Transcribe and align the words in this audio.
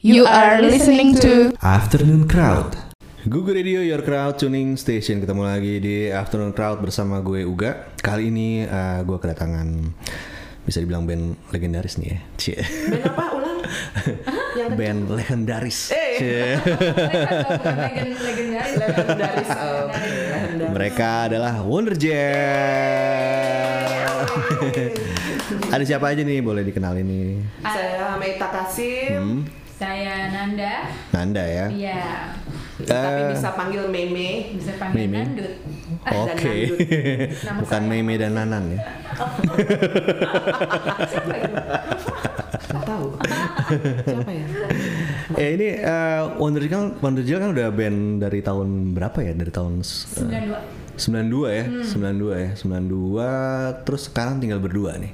You 0.00 0.24
are 0.24 0.64
listening 0.64 1.12
to 1.20 1.52
Afternoon 1.60 2.24
Crowd. 2.24 2.72
Google 3.28 3.52
Radio 3.52 3.84
Your 3.84 4.00
Crowd 4.00 4.40
Tuning 4.40 4.80
Station 4.80 5.20
ketemu 5.20 5.44
lagi 5.44 5.76
di 5.76 6.08
Afternoon 6.08 6.56
Crowd 6.56 6.80
bersama 6.80 7.20
gue 7.20 7.44
Uga. 7.44 7.92
Kali 8.00 8.32
ini 8.32 8.64
uh, 8.64 9.04
gue 9.04 9.18
kedatangan 9.20 9.68
bisa 10.64 10.80
dibilang 10.80 11.04
band 11.04 11.36
legendaris 11.52 12.00
nih 12.00 12.16
ya. 12.16 12.18
Cie. 12.40 12.56
Band 12.64 13.04
apa 13.12 13.24
ulang? 13.36 13.58
band 14.80 15.02
legendaris. 15.12 15.92
Eh. 15.92 16.16
Cie. 16.16 16.48
legendaris. 18.24 18.76
Legendaris. 18.80 19.48
Oh, 19.60 19.84
legendaris. 19.92 20.72
Mereka 20.72 21.28
adalah 21.28 21.60
Wonder 21.60 21.92
Jet. 22.00 23.20
Ada 25.70 25.84
siapa 25.86 26.08
aja 26.10 26.24
nih 26.24 26.40
boleh 26.40 26.64
dikenalin 26.64 27.04
nih? 27.04 27.28
Saya 27.62 28.16
Meita 28.18 28.48
Kasim, 28.50 29.16
Hmm, 29.16 29.40
Saya 29.80 30.28
Nanda. 30.28 30.92
Nanda 31.08 31.40
ya. 31.40 31.66
Iya. 31.72 32.04
tapi 32.84 33.20
Eh. 33.24 33.32
bisa 33.32 33.48
panggil 33.56 33.88
Meme. 33.88 34.52
Bisa 34.60 34.76
panggil 34.76 35.08
Mimi. 35.08 35.24
Nandut. 35.24 35.52
Oke. 36.04 36.52
Dan 36.68 37.32
Nama 37.48 37.58
Bukan 37.64 37.80
saya. 37.80 37.88
Meme 37.88 38.14
dan 38.20 38.32
Nanan 38.36 38.64
ya. 38.76 38.80
Siapa 41.08 41.32
itu? 41.32 41.56
Tahu. 42.76 43.06
Siapa 44.04 44.32
ya? 44.32 44.46
Eh 45.40 45.48
ini 45.56 45.68
eh, 45.80 46.20
Wonder 46.36 46.60
kan 46.68 47.00
Wonder 47.00 47.24
Jet 47.24 47.40
kan 47.40 47.56
udah 47.56 47.72
band 47.72 48.20
dari 48.20 48.44
tahun 48.44 48.92
berapa 48.92 49.16
ya? 49.24 49.32
Dari 49.32 49.48
tahun 49.48 49.80
eh, 49.80 50.60
92. 51.00 51.00
92 51.00 51.56
ya, 51.56 51.64
92 51.88 52.36
ya, 52.36 52.50
92 52.52 53.88
terus 53.88 54.12
sekarang 54.12 54.36
tinggal 54.44 54.60
berdua 54.60 55.00
nih. 55.00 55.12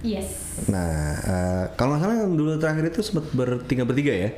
Yes. 0.00 0.56
Nah, 0.66 0.88
eh, 1.18 1.64
kalau 1.74 1.94
nggak 1.94 2.02
salah 2.02 2.16
yang 2.16 2.32
dulu 2.32 2.56
terakhir 2.56 2.84
itu 2.88 3.00
sempat 3.00 3.26
bertiga 3.30 3.82
bertiga 3.82 4.12
ya? 4.12 4.30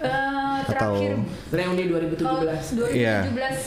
Eh, 0.00 0.58
Atau- 0.60 0.96
terakhir 0.96 1.12
Reuni 1.50 1.84
kalau 1.84 2.40
2017. 2.40 2.64
2017 2.74 2.96
Iya. 2.96 3.16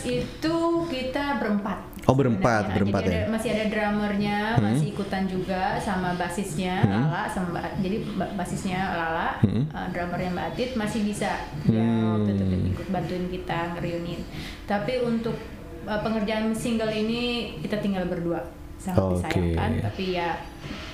itu 0.03 0.55
kita 0.89 1.25
berempat. 1.37 1.79
Oh, 2.03 2.11
berempat, 2.11 2.67
sebenarnya. 2.67 2.75
berempat 2.75 3.01
Jadi 3.01 3.07
ya? 3.07 3.15
ada- 3.15 3.31
masih 3.31 3.49
ada 3.49 3.65
drummernya, 3.65 4.37
Hmm. 4.51 4.63
masih 4.65 4.87
ikutan 4.91 5.23
juga 5.23 5.61
sama 5.79 6.09
basisnya 6.13 6.83
Lala 6.83 7.23
sama 7.25 7.47
Mbak- 7.55 7.75
jadi 7.79 7.97
ba- 8.11 8.33
basisnya 8.35 8.79
Lala, 8.91 9.29
Hmm. 9.39 9.63
eh, 9.65 9.87
drummernya 9.89 10.29
Mbak 10.29 10.45
Atit 10.51 10.69
masih 10.75 10.99
bisa 11.01 11.31
dia 11.63 11.79
waktu 12.09 12.29
itu 12.33 12.43
ikut 12.73 12.87
bantuin 12.89 13.25
kita 13.29 13.59
ngeriunin. 13.73 14.19
Tapi 14.63 14.93
untuk 15.01 15.35
eh, 15.83 15.99
pengerjaan 15.99 16.51
single 16.51 16.87
ini 16.89 17.21
kita 17.59 17.75
tinggal 17.77 18.03
berdua 18.05 18.39
sangat 18.83 18.99
Oke. 18.99 19.39
disayangkan 19.39 19.71
tapi 19.81 20.03
ya 20.13 20.29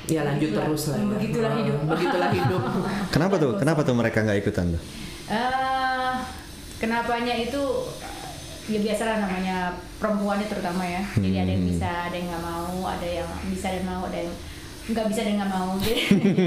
Ya 0.05 0.21
lanjut 0.23 0.49
begitulah- 0.49 0.65
terus 0.65 0.83
lah. 0.85 0.95
ya. 0.95 1.05
Begitulah 1.07 1.49
Oh, 1.49 1.57
hidup. 1.59 1.77
Begitulah 1.91 2.29
hidup. 2.31 2.61
Kenapa 3.13 3.35
tuh? 3.35 3.51
Kenapa 3.55 3.81
tuh 3.83 3.93
mereka 3.93 4.17
nggak 4.19 4.37
ikutan 4.39 4.65
tuh? 4.73 4.81
Eh, 5.29 6.13
kenapanya 6.77 7.33
itu 7.35 7.61
ya 8.65 8.79
biasalah 8.79 9.17
namanya 9.19 9.57
perempuannya 9.97 10.45
terutama 10.45 10.81
ya. 10.81 11.01
Jadi 11.13 11.35
ada 11.35 11.51
yang 11.51 11.61
Hmm. 11.61 11.71
bisa, 11.71 11.89
ada 12.03 12.15
yang 12.15 12.27
nggak 12.27 12.43
mau, 12.43 12.77
ada 12.87 13.07
yang 13.07 13.29
bisa 13.49 13.67
dan 13.69 13.83
mau, 13.83 14.01
ada 14.03 14.17
yang 14.19 14.31
nggak 14.87 15.05
bisa 15.07 15.21
dan 15.21 15.33
nggak 15.37 15.51
mau. 15.51 15.69
Jadi 15.83 16.01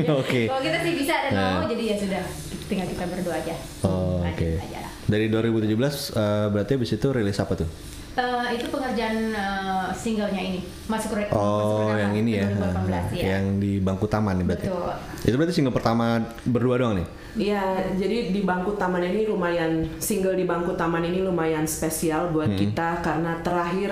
Oke. 0.09 0.41
kalau 0.47 0.59
kita 0.61 0.79
sih 0.81 0.93
bisa 0.97 1.15
dan 1.21 1.33
Nah. 1.33 1.47
mau, 1.53 1.63
jadi 1.65 1.83
ya 1.85 1.97
sudah 1.97 2.23
tinggal 2.65 2.87
kita 2.89 3.05
berdua 3.07 3.35
aja. 3.37 3.55
Oh, 3.83 4.19
oke. 4.21 4.49
aja 4.57 4.79
lah. 4.81 4.91
Dari 5.05 5.27
2017 5.29 6.11
eh, 6.11 6.47
berarti 6.49 6.71
habis 6.73 6.91
itu 6.91 7.07
rilis 7.09 7.39
apa 7.39 7.55
tuh? 7.55 7.69
Eh, 8.13 8.47
itu 8.55 8.67
pengerjaan 8.69 9.17
eh, 9.31 9.72
singlenya 9.93 10.43
ini 10.43 10.61
masuk 10.85 11.13
re- 11.13 11.27
masuk 11.27 11.37
Oh, 11.37 11.87
rekaman 11.87 11.99
yang 11.99 12.15
ini 12.19 12.31
ya, 12.35 12.47
2018 12.49 13.15
ya. 13.15 13.25
yang 13.33 13.45
di 13.57 13.73
bangku 13.79 14.07
taman 14.07 14.35
nih 14.37 14.47
berarti. 14.47 14.67
Betul. 14.67 14.93
Itu 15.23 15.35
berarti 15.37 15.55
single 15.55 15.73
pertama 15.73 16.07
berdua 16.43 16.75
doang 16.77 16.95
nih? 16.97 17.07
Iya, 17.33 17.65
jadi 17.95 18.29
di 18.29 18.41
bangku 18.43 18.75
taman 18.75 19.01
ini 19.03 19.25
lumayan 19.25 19.73
single 19.97 20.35
di 20.35 20.45
bangku 20.45 20.73
taman 20.73 21.01
ini 21.03 21.21
lumayan 21.21 21.65
spesial 21.65 22.29
buat 22.29 22.51
kita 22.51 23.01
karena 23.01 23.41
terakhir 23.41 23.89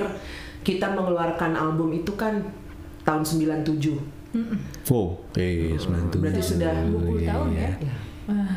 kita 0.60 0.90
mengeluarkan 0.90 1.54
album 1.54 1.94
itu 1.94 2.12
kan 2.14 2.44
tahun 3.00 3.24
97. 3.24 3.96
Wow, 4.86 5.06
eh 5.34 5.72
97. 5.74 6.20
Berarti 6.20 6.42
sudah 6.44 6.72
20 6.84 7.24
tahun 7.24 7.48
ya. 7.50 7.70
Ya. 7.80 7.94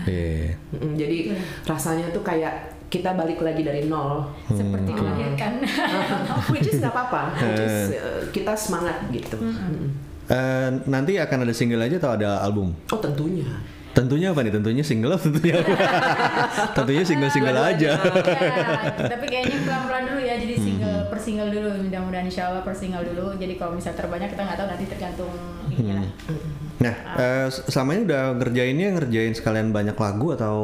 Iya. 0.03 0.53
Mm, 0.75 0.93
Jadi 0.93 1.17
rasanya 1.63 2.05
tuh 2.09 2.21
kayak 2.21 2.72
kita 2.93 3.17
balik 3.17 3.41
lagi 3.41 3.65
dari 3.65 3.89
nol. 3.89 4.21
Seperti 4.45 4.93
melahirkan. 4.93 5.65
Which 6.53 6.69
is 6.69 6.77
nggak 6.77 6.93
apa-apa. 6.93 7.33
Which 7.41 7.65
is, 7.65 7.97
uh, 7.97 8.21
kita 8.29 8.53
semangat 8.53 9.09
gitu. 9.09 9.41
Mm. 9.41 9.89
Eh, 10.23 10.69
nanti 10.85 11.17
akan 11.17 11.49
ada 11.49 11.53
single 11.57 11.81
aja 11.81 11.97
atau 11.97 12.13
ada 12.13 12.39
album? 12.45 12.71
Oh 12.93 12.99
tentunya. 13.01 13.49
Tentunya 13.93 14.33
apa 14.33 14.41
nih? 14.41 14.53
Tentunya 14.53 14.81
single 14.81 15.13
atau 15.13 15.29
tentunya 15.29 15.61
apa? 15.61 15.73
tentunya 16.77 17.03
single-single 17.05 17.53
aja. 17.53 17.91
Ya, 17.93 19.05
tapi 19.05 19.25
kayaknya 19.29 19.57
pelan-pelan 19.65 20.03
dulu 20.09 20.21
ya 20.21 20.35
jadi 20.37 20.55
Hmm. 20.57 20.65
single 20.65 20.99
per 21.13 21.19
single 21.21 21.49
dulu 21.53 21.69
mudah-mudahan 21.89 22.25
insya 22.25 22.49
Allah 22.49 22.65
per 22.65 22.73
single 22.73 23.05
dulu 23.05 23.37
jadi 23.37 23.53
kalau 23.53 23.77
misal 23.77 23.93
terbanyak 23.93 24.33
kita 24.33 24.41
nggak 24.45 24.57
tahu 24.57 24.67
nanti 24.69 24.85
tergantung 24.89 25.33
ininya 25.69 26.01
lah. 26.01 26.09
Nah, 26.83 26.95
eh, 27.15 27.47
selama 27.47 27.89
ini 27.93 28.01
udah 28.03 28.23
ngerjainnya 28.35 28.87
ngerjain 28.93 29.31
sekalian 29.31 29.69
banyak 29.69 29.95
lagu 29.95 30.27
atau 30.31 30.57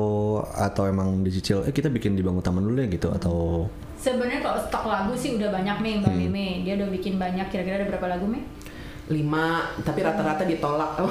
atau 0.44 0.84
emang 0.86 1.22
dicicil? 1.22 1.64
Eh 1.64 1.72
kita 1.72 1.88
bikin 1.88 2.14
di 2.14 2.22
bangku 2.22 2.42
taman 2.42 2.62
dulu 2.62 2.76
ya 2.76 2.88
gitu 2.88 3.08
atau 3.10 3.66
sebenarnya 3.96 4.40
kalau 4.42 4.60
stok 4.62 4.84
lagu 4.86 5.12
sih 5.14 5.34
udah 5.34 5.50
banyak 5.50 5.78
nih 5.78 5.94
mbak 5.98 6.10
Hmm. 6.10 6.20
Meme 6.22 6.46
dia 6.62 6.74
udah 6.76 6.88
bikin 6.90 7.16
banyak 7.16 7.48
kira-kira 7.48 7.76
ada 7.78 7.88
berapa 7.88 8.08
lagu 8.10 8.26
Me? 8.26 8.44
Lima, 9.10 9.48
tapi 9.82 10.00
rata-rata 10.02 10.46
ditolak. 10.46 11.02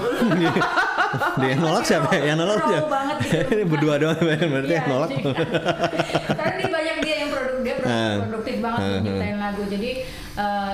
dia 1.41 1.49
yang 1.49 1.61
nolak 1.61 1.83
siapa? 1.83 2.15
Yang 2.15 2.39
nolak 2.39 2.59
siapa? 2.63 2.87
banget 2.87 3.17
gitu. 3.19 3.37
Ini 3.51 3.65
berdua 3.73 3.95
doang 3.97 4.19
berarti 4.19 4.39
yang 4.71 4.71
Iya, 4.79 4.83
nolak. 4.87 5.09
jadi- 5.13 5.25
Karena 6.31 6.55
dia 6.55 6.69
banyak 6.71 6.97
dia 7.03 7.15
yang 7.17 7.29
produk 7.29 7.57
dia 7.59 7.75
produk- 7.75 7.91
Ah. 7.91 8.15
produktif 8.23 8.57
banget 8.57 8.67
Ah, 8.68 8.68
untuk 8.81 9.03
nyiptain 9.05 9.37
lagu. 9.37 9.63
Jadi 9.65 9.91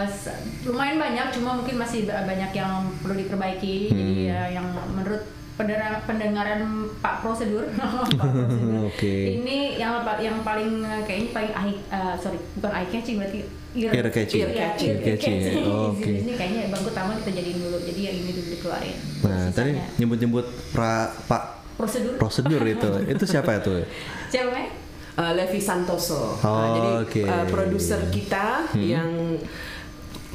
s- 0.04 0.32
lumayan 0.62 0.96
banyak, 0.96 1.26
cuma 1.30 1.50
mungkin 1.54 1.76
masih 1.76 2.04
ba- 2.04 2.22
banyak 2.22 2.50
yang 2.50 2.72
perlu 2.98 3.16
diperbaiki. 3.16 3.76
Jadi 3.88 4.12
Hmm. 4.14 4.28
ya, 4.28 4.40
yang 4.52 4.66
menurut 4.88 5.22
pendengaran, 5.54 6.02
pendengaran 6.02 6.60
Pak 6.98 7.20
Prosedur, 7.20 7.64
Pak 7.78 8.26
Prosedur, 8.26 8.84
Oke. 8.90 9.14
ini 9.38 9.76
yang 9.76 9.92
yang 10.18 10.40
paling 10.40 10.82
eh, 10.82 11.02
kayaknya 11.02 11.28
paling 11.30 11.52
eye, 11.54 11.74
eh, 11.88 12.14
sorry 12.16 12.38
bukan 12.54 12.70
eye 12.72 12.88
catching 12.88 13.16
berarti 13.16 13.38
ear, 13.74 13.90
Ear 13.92 14.06
catching. 14.08 14.38
Iya, 14.38 14.46
Ear 14.46 14.54
catching. 14.56 14.90
Ear 14.92 15.02
catching, 15.14 15.34
ya. 15.36 15.52
Oh, 15.64 15.90
oke. 15.90 16.10
Ini 16.22 16.32
kayaknya 16.32 16.60
bangku 16.68 16.90
taman 16.90 17.18
kita 17.18 17.30
jadiin 17.34 17.58
dulu. 17.60 17.78
Jadi 17.80 18.00
yang 18.02 18.16
ini 18.16 18.30
dulu 18.30 18.48
dikeluarin. 18.52 18.96
Nah, 19.20 19.44
tadi 19.48 19.70
Sisanya 19.72 19.98
nyebut-nyebut 19.98 20.46
pra, 20.70 20.92
Pak 21.24 21.42
prosedur. 21.74 22.14
prosedur 22.16 22.62
itu. 22.62 22.90
Itu 23.04 23.24
siapa 23.24 23.58
itu? 23.58 23.82
Siapa? 24.28 24.83
Uh, 25.14 25.32
Levi 25.32 25.62
Santoso. 25.62 26.34
Oh, 26.34 26.42
Uh, 26.42 26.66
jadi 26.74 26.90
oke. 27.06 27.20
uh, 27.22 27.46
produser 27.46 28.00
kita 28.10 28.66
yang 28.74 29.38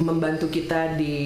membantu 0.00 0.48
kita 0.48 0.96
di 0.96 1.16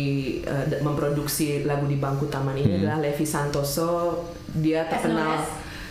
uh, 0.42 0.66
memproduksi 0.82 1.62
lagu 1.62 1.86
di 1.86 1.94
bangku 1.94 2.26
taman 2.26 2.58
ini 2.58 2.82
adalah 2.82 2.98
Levi 2.98 3.22
Santoso. 3.22 4.26
Dia 4.50 4.86
terkenal 4.86 5.38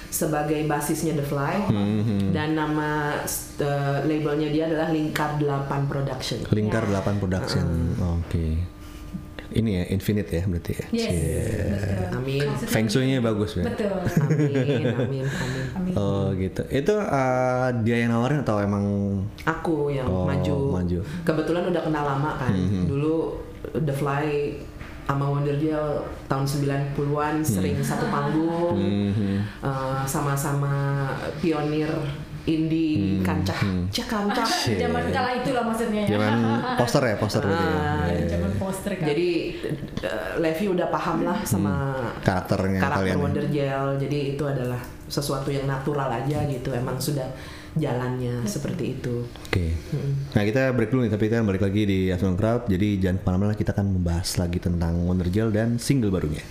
sebagai 0.07 0.61
basisnya 0.67 1.15
The 1.15 1.25
Fly 1.25 1.55
dan 2.29 2.53
nama 2.53 3.17
uh, 3.57 3.97
labelnya 4.03 4.51
dia 4.51 4.67
adalah 4.67 4.91
Lingkar 4.91 5.39
8 5.39 5.89
Production. 5.89 6.43
Lingkar 6.51 6.85
Ya. 6.85 6.99
8 6.99 7.17
Production. 7.17 7.65
Oke. 8.19 8.59
Ini 9.53 9.71
ya 9.71 9.83
Infinite 9.89 10.29
ya 10.29 10.43
berarti 10.43 10.71
ya. 10.73 10.85
Yes. 10.89 11.13
Betul. 11.69 12.17
Amin. 12.17 12.47
Feng 12.65 12.87
Shui-nya 12.87 13.19
bagus 13.19 13.55
ya. 13.55 13.63
Betul. 13.63 13.93
Amin, 13.93 14.49
amin, 14.49 14.85
amin. 14.97 15.25
Amin. 15.77 15.93
Oh 15.93 16.33
gitu. 16.33 16.61
Itu 16.67 16.93
uh, 16.97 17.69
dia 17.81 18.01
yang 18.01 18.11
nawarin 18.11 18.41
atau 18.41 18.57
emang 18.57 18.85
Aku 19.43 19.89
yang 19.89 20.05
Oh, 20.05 20.25
maju. 20.25 20.81
maju. 20.81 20.99
Kebetulan 21.21 21.69
udah 21.69 21.81
kenal 21.81 22.03
lama 22.03 22.35
kan. 22.35 22.49
Dulu 22.83 23.37
The 23.77 23.93
Fly 23.93 24.25
sama 25.03 25.27
Wonder 25.27 25.59
Gel 25.59 25.99
tahun 26.25 26.47
90-an 26.47 27.35
sering 27.43 27.75
satu 27.77 28.07
panggung. 28.07 28.79
Mhm. 28.79 29.35
Eh, 29.59 30.01
sama-sama 30.05 31.05
pionir 31.37 31.91
indie 32.43 33.23
kancah 33.23 33.55
cah 33.87 34.03
kancah 34.05 34.43
Zaman 34.75 35.03
kala 35.09 35.39
itulah 35.39 35.63
maksudnya 35.63 36.03
ya. 36.03 36.19
Zaman 36.19 36.33
poster 36.79 37.03
ya, 37.07 37.15
poster 37.15 37.43
ya. 37.43 37.55
Ah, 37.55 37.63
Iya, 38.03 38.13
iya. 38.13 38.25
Zaman 38.27 38.51
poster 38.59 38.91
kan. 38.99 39.05
jadi 39.07 39.29
eh, 40.03 40.31
Levi 40.37 40.65
udah 40.67 40.87
paham 40.91 41.23
lah 41.23 41.39
sama 41.43 41.95
Karakternya 42.19 42.79
karakter 42.79 42.99
kalian 42.99 43.15
ya. 43.15 43.21
Wonder 43.21 43.45
Gel 43.47 43.87
jadi 43.97 44.17
itu 44.35 44.43
adalah 44.43 44.81
sesuatu 45.07 45.47
yang 45.47 45.65
natural 45.65 46.09
aja 46.09 46.43
gitu 46.43 46.73
emang 46.73 46.99
sudah 46.99 47.27
jalannya 47.73 48.45
seperti 48.45 48.93
itu 48.93 49.25
Oke. 49.49 49.73
Nah 50.31 50.43
kita 50.43 50.69
break 50.73 50.89
dulu 50.89 51.05
nih, 51.05 51.11
tapi 51.11 51.25
kita 51.25 51.41
balik 51.41 51.61
lagi 51.61 51.85
di 51.85 51.99
Afternoon 52.09 52.37
Crowd. 52.37 52.61
Jadi 52.67 52.97
jangan 52.97 53.17
ke 53.17 53.25
mana-mana, 53.25 53.53
kita 53.53 53.71
akan 53.71 53.97
membahas 53.97 54.29
lagi 54.35 54.57
tentang 54.57 54.93
Wonder 55.03 55.29
Gel 55.29 55.49
dan 55.49 55.77
single 55.77 56.09
barunya. 56.09 56.41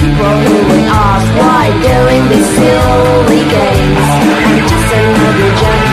people 0.00 0.34
who 0.46 0.54
would 0.68 0.86
ask 0.86 1.26
why 1.40 1.64
doing 1.90 2.22
these 2.30 2.50
silly 2.56 3.42
games. 3.56 4.08
I'm 4.46 4.58
just 4.70 4.94
another 4.94 5.50
junk. 5.60 5.87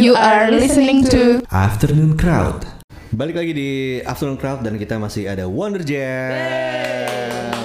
You 0.00 0.16
are 0.16 0.48
listening 0.48 1.04
to 1.12 1.44
Afternoon 1.52 2.16
Crowd. 2.16 2.64
Balik 3.12 3.36
lagi 3.36 3.52
di 3.52 3.70
Afternoon 4.00 4.40
Crowd 4.40 4.64
dan 4.64 4.80
kita 4.80 4.96
masih 4.96 5.28
ada 5.28 5.44
Wonder 5.44 5.84
Jam. 5.84 7.60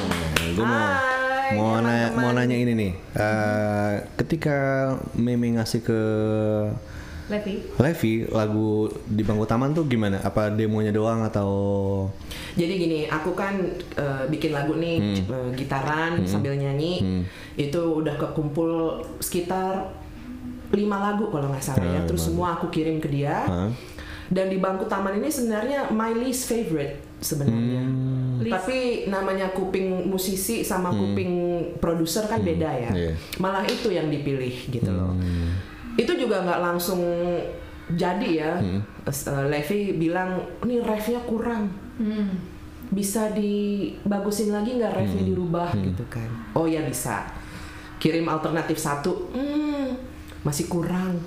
Gue 0.52 0.66
mau 0.68 0.84
Hai, 0.84 1.56
mau, 1.56 1.80
na- 1.80 2.12
mau 2.12 2.36
nanya 2.36 2.60
ini 2.60 2.76
nih. 2.76 2.92
Eh, 3.16 3.94
ketika 4.20 4.58
Meme 5.16 5.56
ngasih 5.56 5.80
ke 5.80 6.02
Levi. 7.26 7.54
Levi 7.80 8.14
lagu 8.28 8.86
di 9.08 9.24
bangku 9.24 9.48
taman 9.48 9.72
tuh 9.72 9.88
gimana? 9.88 10.20
Apa 10.20 10.52
demonya 10.52 10.92
doang 10.92 11.24
atau 11.24 11.50
Jadi 12.54 12.74
gini, 12.76 13.00
aku 13.08 13.32
kan 13.32 13.64
eh, 13.96 14.24
bikin 14.28 14.52
lagu 14.52 14.76
nih 14.76 15.24
eh, 15.24 15.50
gitaran 15.56 16.20
sambil 16.28 16.52
nyanyi. 16.52 17.24
Itu 17.56 18.04
udah 18.04 18.20
kekumpul 18.20 19.00
sekitar 19.18 20.04
lima 20.74 20.98
lagu 20.98 21.30
kalau 21.30 21.52
nggak 21.52 21.62
salah 21.62 21.86
ya. 21.86 22.02
Terus 22.08 22.32
semua 22.32 22.58
aku 22.58 22.72
kirim 22.72 22.98
ke 22.98 23.10
dia. 23.12 23.46
Hah? 23.46 23.70
Dan 24.26 24.50
di 24.50 24.58
bangku 24.58 24.90
taman 24.90 25.22
ini 25.22 25.30
sebenarnya 25.30 25.94
my 25.94 26.10
least 26.18 26.50
favorite 26.50 26.98
sebenarnya. 27.22 27.86
Least. 28.42 28.54
Tapi 28.58 28.78
namanya 29.06 29.54
kuping 29.54 30.10
musisi 30.10 30.66
sama 30.66 30.90
kuping 30.90 31.34
produser 31.78 32.26
kan 32.26 32.42
beda 32.42 32.70
ya. 32.74 32.92
Iya. 32.92 33.14
Malah 33.38 33.62
itu 33.70 33.94
yang 33.94 34.10
dipilih 34.10 34.74
gitu 34.74 34.90
loh. 34.90 35.14
Itu 35.94 36.18
juga 36.18 36.42
nggak 36.42 36.60
langsung 36.60 37.06
jadi 37.94 38.30
ya. 38.34 38.54
Terus, 39.06 39.30
eh, 39.30 39.46
Levi 39.46 39.80
bilang, 39.94 40.42
"Nih 40.66 40.82
refnya 40.82 41.22
kurang." 41.24 41.70
Hmm. 41.96 42.54
bisa 42.86 43.34
dibagusin 43.34 44.54
lagi 44.54 44.78
nggak 44.78 44.94
refnya 44.94 45.24
dirubah 45.26 45.74
gitu 45.74 46.06
kan 46.06 46.30
oh 46.54 46.70
ya 46.70 46.86
bisa 46.86 47.26
kirim 47.98 48.30
alternatif 48.30 48.78
satu 48.78 49.34
hmm, 49.34 49.90
masih 50.46 50.70
kurang. 50.70 51.18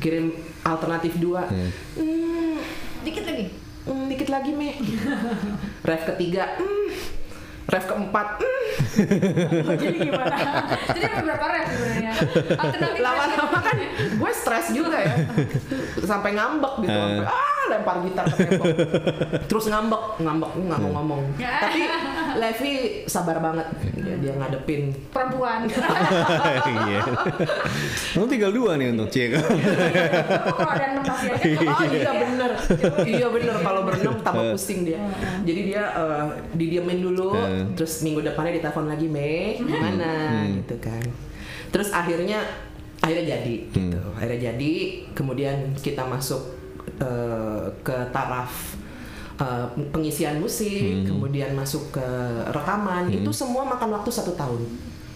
Kirim 0.00 0.32
alternatif 0.64 1.20
dua. 1.20 1.44
Hmm, 1.46 2.56
Dikit 3.04 3.22
lagi. 3.22 3.44
hmm, 3.86 4.04
dikit 4.08 4.28
lagi 4.32 4.50
meh. 4.50 4.74
Ref 5.84 6.02
ketiga. 6.08 6.56
Hmm, 6.56 6.88
ref 7.68 7.84
keempat. 7.84 8.28
Hmm. 8.40 8.64
Jadi 9.78 9.98
gimana? 10.00 10.36
Jadi 10.90 11.06
berapa 11.22 11.46
ref 11.46 11.66
sebenarnya? 11.68 12.12
Alternatif 12.56 12.98
lama-lama 12.98 13.58
kan 13.60 13.76
gue 14.16 14.30
stres 14.32 14.66
juga 14.72 14.98
ya. 14.98 15.14
Sampai 16.02 16.34
ngambek 16.34 16.74
gitu. 16.82 16.96
Sampai 16.96 17.28
ah 17.28 17.55
lempar 17.68 17.96
gitar 18.00 18.24
ke 18.26 18.36
tembok. 18.38 18.66
Terus 19.50 19.64
ngambek 19.66 20.02
ngambek 20.18 20.50
nggak 20.58 20.78
mau 20.78 20.90
ngomong. 20.94 21.22
Tapi 21.36 21.80
Levi 22.36 22.72
sabar 23.04 23.40
banget 23.40 23.66
dia, 23.96 24.14
dia 24.18 24.32
ngadepin. 24.34 24.92
Perempuan. 25.10 25.66
Iya. 26.66 27.00
Lu 28.14 28.26
tinggal 28.26 28.50
dua 28.50 28.74
nih 28.76 28.90
untuk 28.90 29.08
cek. 29.08 29.30
Kalau 29.36 30.68
ada 30.68 30.86
enam 30.92 31.04
masih 31.04 31.30
aja. 31.30 31.46
oh 31.66 31.82
iya 31.84 32.12
bener. 32.14 32.50
Iya 33.02 33.26
bener. 33.28 33.54
Kalau 33.58 33.80
berenang 33.82 34.18
tambah 34.20 34.44
pusing 34.52 34.82
dia. 34.82 35.00
Jadi 35.42 35.60
dia 35.66 35.82
eh, 35.88 36.24
didiemin 36.54 37.00
dulu 37.00 37.28
Eh. 37.36 37.64
terus 37.74 38.00
minggu 38.00 38.22
depannya 38.22 38.54
ditelepon 38.54 38.86
lagi 38.86 39.06
Mei 39.06 39.58
gimana? 39.58 40.42
Gitu 40.48 40.76
kan. 40.78 41.04
Terus 41.70 41.90
akhirnya 41.90 42.40
akhirnya 42.98 43.36
jadi 43.38 43.54
gitu. 43.68 43.98
Akhirnya 44.14 44.40
jadi 44.52 44.72
kemudian 45.12 45.56
kita 45.76 46.02
masuk 46.02 46.55
eh, 46.96 47.64
ke 47.80 47.96
taraf 48.10 48.76
eh, 49.36 49.64
pengisian 49.88 50.38
musik 50.38 51.02
kemudian 51.02 51.52
masuk 51.52 51.90
ke 51.90 52.08
rekaman 52.48 53.08
itu 53.08 53.30
semua 53.30 53.64
makan 53.64 53.92
waktu 53.92 54.10
satu 54.10 54.32
tahun 54.32 54.62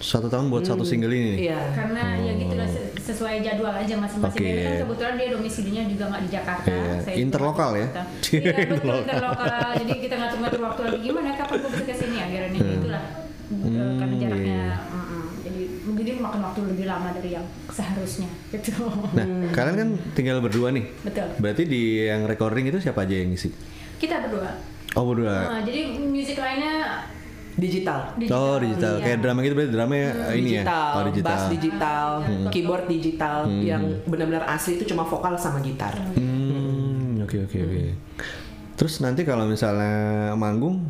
Satu 0.00 0.26
tahun 0.26 0.48
buat 0.48 0.64
satu 0.64 0.80
single 0.80 1.12
ini. 1.12 1.36
nih? 1.36 1.36
iya 1.44 1.60
Karena 1.70 2.16
ya 2.16 2.32
gitu 2.34 2.56
lah 2.56 2.64
se- 2.64 2.88
sesuai 2.96 3.44
jadwal 3.44 3.68
aja 3.70 3.92
masing-masing. 3.94 4.40
Ini 4.40 4.62
kan 4.64 4.74
kebetulan 4.80 5.14
dia 5.14 5.28
domisilinya 5.28 5.82
juga 5.84 6.04
nggak 6.08 6.22
di 6.24 6.30
Jakarta. 6.32 6.72
Iya. 6.72 6.94
Saya 7.04 7.14
Interlokal 7.20 7.70
ya? 7.76 7.86
Jakarta. 7.92 8.32
Iya 8.32 8.54
betul 8.72 8.96
interlokal. 8.96 9.68
Jadi 9.76 9.92
kita 10.00 10.14
ngatur-ngatur 10.16 10.60
waktu 10.64 10.80
lagi 10.88 10.98
gimana 11.04 11.28
kapan 11.36 11.56
gue 11.60 11.70
bisa 11.70 11.84
ke 11.84 11.94
sini 11.94 12.16
akhirnya 12.16 12.48
itulah. 12.56 13.04
Eh, 13.50 13.92
Karena 14.00 14.14
jaraknya. 14.16 14.60
mm-mm. 14.72 14.89
Jadi 16.10 16.18
jadi 16.18 16.26
makan 16.26 16.40
waktu 16.42 16.60
lebih 16.74 16.86
lama 16.90 17.08
dari 17.14 17.30
yang 17.38 17.46
seharusnya 17.70 18.26
gitu. 18.50 18.82
Nah, 19.14 19.26
kalian 19.54 19.76
kan 19.78 19.88
tinggal 20.18 20.42
berdua 20.42 20.74
nih. 20.74 20.90
Betul. 21.06 21.38
Berarti 21.38 21.62
di 21.70 22.02
yang 22.02 22.26
recording 22.26 22.66
itu 22.66 22.82
siapa 22.82 23.06
aja 23.06 23.14
yang 23.14 23.30
ngisi? 23.30 23.54
Kita 23.94 24.26
berdua. 24.26 24.50
Oh 24.98 25.06
berdua. 25.06 25.54
Nah, 25.54 25.62
jadi 25.62 25.94
musik 25.94 26.34
lainnya 26.34 27.06
digital 27.54 28.18
oh 28.18 28.56
digital. 28.58 28.98
iya. 28.98 29.04
Kayak 29.06 29.18
drama 29.22 29.38
gitu 29.46 29.54
berarti 29.54 29.72
drama 29.74 29.92
ya 29.94 30.10
ini 30.34 30.50
ya. 30.50 30.62
digital, 30.66 30.90
Oh 30.90 31.02
digital. 31.06 31.30
bass 31.30 31.42
digital, 31.46 32.06
keyboard 32.50 32.84
digital, 32.90 33.36
yang 33.62 33.82
benar-benar 34.10 34.44
asli 34.50 34.82
itu 34.82 34.84
cuma 34.90 35.06
vokal 35.06 35.38
sama 35.38 35.62
gitar. 35.62 35.94
Hmm, 36.18 37.22
oke 37.22 37.46
oke 37.46 37.58
oke. 37.62 37.82
Terus 38.74 38.98
nanti 38.98 39.22
kalau 39.22 39.46
misalnya 39.46 40.32
manggung 40.34 40.82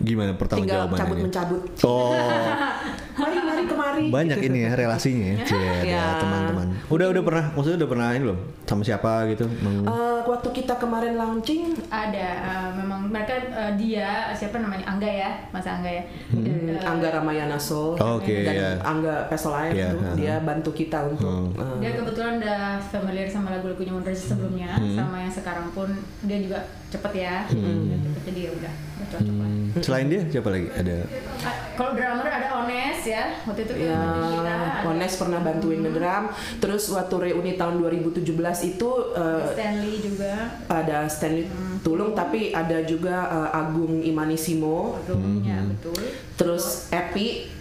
gimana 0.00 0.32
pertama 0.32 0.58
Tinggal 0.60 0.78
jawabannya? 0.84 1.00
cabut 1.00 1.16
mencabut. 1.20 1.60
Oh, 1.82 2.14
Mari 3.18 3.34
mari 3.36 3.62
kemari. 3.66 4.04
banyak 4.08 4.38
ini 4.40 4.58
ya 4.62 4.72
relasinya 4.72 5.34
ya, 5.34 5.42
Ya. 5.90 6.04
teman-teman. 6.16 6.70
Udah 6.86 7.10
udah 7.10 7.18
pernah, 7.20 7.44
maksudnya 7.50 7.82
udah 7.82 7.90
pernah 7.90 8.08
ini 8.10 8.22
belum? 8.24 8.38
Sama 8.62 8.82
siapa 8.82 9.26
gitu? 9.26 9.42
Manggung? 9.58 9.86
Eh, 9.86 10.20
waktu 10.24 10.48
kita 10.54 10.74
kemarin 10.76 11.14
launching, 11.14 11.74
ada 11.88 12.28
eh, 12.38 12.70
memang 12.74 13.10
mereka 13.10 13.34
eh, 13.34 13.72
dia 13.74 14.30
siapa 14.30 14.58
namanya 14.58 14.86
Angga 14.86 15.08
ya 15.08 15.30
Mas 15.50 15.66
Angga 15.66 15.90
ya 15.90 16.04
Dan, 16.30 16.70
eh, 16.70 16.78
Angga 16.78 17.08
Ramayana 17.12 17.58
Soul 17.58 17.98
Oh, 17.98 18.16
oke, 18.16 18.30
dan 18.44 18.54
ya. 18.54 18.70
Angga 18.80 19.26
Pesolayan 19.26 19.74
Ya, 19.74 19.88
tuh, 19.90 19.98
ha. 20.00 20.10
dia 20.14 20.34
bantu 20.38 20.70
kita 20.72 20.98
untuk 21.04 21.50
eh, 21.52 21.74
dia 21.80 21.90
kebetulan 21.92 22.38
udah 22.38 22.60
familiar 22.80 23.26
sama 23.26 23.50
lagu-lagunya 23.50 23.90
Jazz 24.00 24.30
sebelumnya 24.30 24.78
sama 24.94 25.18
yang 25.18 25.32
sekarang 25.32 25.66
pun 25.70 25.90
dia 26.22 26.38
juga 26.38 26.62
cepet 26.88 27.12
ya. 27.14 27.36
Dia 27.46 27.96
cepet, 28.00 28.22
jadi 28.26 28.40
ya 28.40 28.50
udah 28.52 28.72
cocok 29.08 29.34
lah. 29.34 29.48
Hmm, 29.48 29.66
Selain 29.80 30.06
dia 30.06 30.20
siapa 30.26 30.48
lagi? 30.48 30.68
Ada? 30.70 30.96
Ah, 31.40 31.54
kalau 31.76 31.92
drummer 31.92 32.26
ada 32.26 32.48
Ones 32.58 33.00
ya. 33.02 33.24
Waktu 33.44 33.60
itu 33.62 33.72
kan 33.72 33.84
ya 33.84 34.00
kita 34.28 34.50
ada 34.50 34.68
Ones 34.84 35.12
pernah 35.16 35.40
bantuin 35.40 35.80
ngedrum. 35.80 36.24
Terus 36.58 36.82
waktu 36.88 37.14
reuni 37.22 37.52
tahun 37.54 37.74
2017 37.78 38.24
itu 38.66 38.90
eh, 39.14 39.42
Stanley 39.52 39.94
juga. 40.00 40.34
ada 40.66 40.98
Stanley 41.06 41.44
Tulung, 41.80 42.12
tapi 42.12 42.50
ada 42.50 42.80
juga 42.82 43.16
eh, 43.28 43.58
Agung 43.60 44.00
Imanisimo, 44.00 44.96
drumnya 45.04 45.64
betul. 45.68 46.00
Terus 46.34 46.88
Epi. 46.90 47.57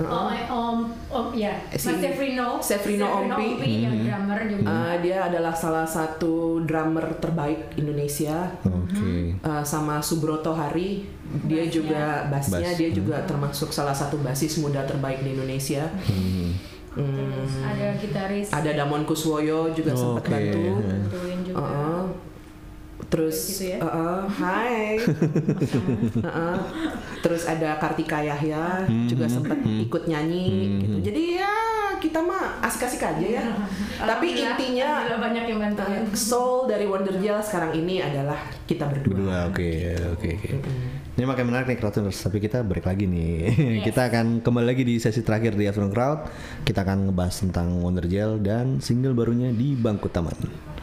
Oh, 0.00 0.28
eh, 0.28 0.46
om, 0.46 0.78
om, 1.08 1.26
ya, 1.32 1.50
Eh, 1.68 1.74
si- 1.74 1.88
Mas 1.88 1.98
Sefrino, 1.98 2.48
Sefrino 2.58 3.06
Ompi. 3.18 3.82
yang 3.82 3.98
drummer 3.98 4.40
juga. 4.44 4.70
Eh, 4.70 4.94
dia 5.02 5.24
adalah 5.24 5.50
salah 5.50 5.82
satu 5.82 6.62
drummer 6.62 7.18
terbaik 7.18 7.74
Indonesia. 7.74 8.46
Oke. 8.62 9.34
Eh, 9.34 9.62
sama 9.64 9.98
Subroto 9.98 10.50
Hari, 10.50 11.02
dia 11.44 11.62
Bassnya. 11.62 11.74
juga 11.74 12.02
bassnya, 12.26 12.62
Bass. 12.64 12.78
dia 12.78 12.90
juga 12.90 13.16
termasuk 13.22 13.68
salah 13.68 13.92
satu 13.92 14.16
basis 14.18 14.56
muda 14.56 14.82
terbaik 14.82 15.20
di 15.20 15.34
Indonesia. 15.34 15.90
Hmm. 16.00 16.54
Terus 16.88 17.52
Hmm, 17.54 17.62
ada 17.64 17.94
gitaris 17.94 18.48
ada 18.50 18.70
Damon 18.72 19.02
Kuswoyo 19.02 19.70
juga 19.70 19.92
Oh, 19.92 20.18
sempat 20.18 20.24
oke. 20.24 20.32
bantu. 20.32 20.62
bantuin 20.80 21.38
juga. 21.42 21.58
Uh-uh. 21.60 22.02
Terus, 23.08 23.36
Gitu 23.48 23.72
ya? 23.72 23.78
uh-uh, 23.80 24.28
hai. 24.36 25.00
Uh-uh. 26.28 26.56
Terus 27.24 27.48
ada 27.48 27.80
Kartika 27.80 28.20
Yahya 28.20 28.84
juga 29.08 29.24
sempat 29.26 29.58
ikut 29.64 30.04
nyanyi 30.04 30.76
gitu. 30.84 30.96
Jadi 31.08 31.40
ya 31.40 31.52
kita 31.98 32.22
mah 32.22 32.62
asik-asik 32.62 33.02
aja 33.02 33.26
ya. 33.42 33.44
Tapi 33.98 34.30
Alhamdulillah, 34.38 34.54
intinya 34.54 34.88
alhamdulillah 35.02 35.18
banyak 35.18 35.44
yang 35.50 35.58
bantuin. 35.58 36.02
uh, 36.06 36.14
soul 36.14 36.70
dari 36.70 36.86
Wonder 36.86 37.16
Gel 37.18 37.40
sekarang 37.42 37.74
ini 37.74 37.98
adalah 37.98 38.38
kita 38.68 38.86
berdua. 38.86 39.10
Berdua, 39.10 39.36
oke, 39.50 39.68
oke, 40.14 40.30
oke. 40.38 40.70
Ini 41.18 41.26
makin 41.26 41.50
menarik 41.50 41.66
nih 41.74 41.78
Crowdtuners, 41.82 42.14
tapi 42.22 42.38
kita 42.38 42.62
break 42.62 42.86
lagi 42.86 43.10
nih. 43.10 43.82
kita 43.82 44.06
akan 44.06 44.38
kembali 44.38 44.66
lagi 44.70 44.86
di 44.86 45.02
sesi 45.02 45.26
terakhir 45.26 45.58
di 45.58 45.66
Afternoon 45.66 45.90
Crowd. 45.90 46.30
Kita 46.62 46.86
akan 46.86 47.10
ngebahas 47.10 47.34
tentang 47.42 47.82
Wonder 47.82 48.06
Gel 48.06 48.38
dan 48.38 48.78
single 48.78 49.18
barunya 49.18 49.50
di 49.50 49.74
Bangku 49.74 50.06
Taman. 50.06 50.77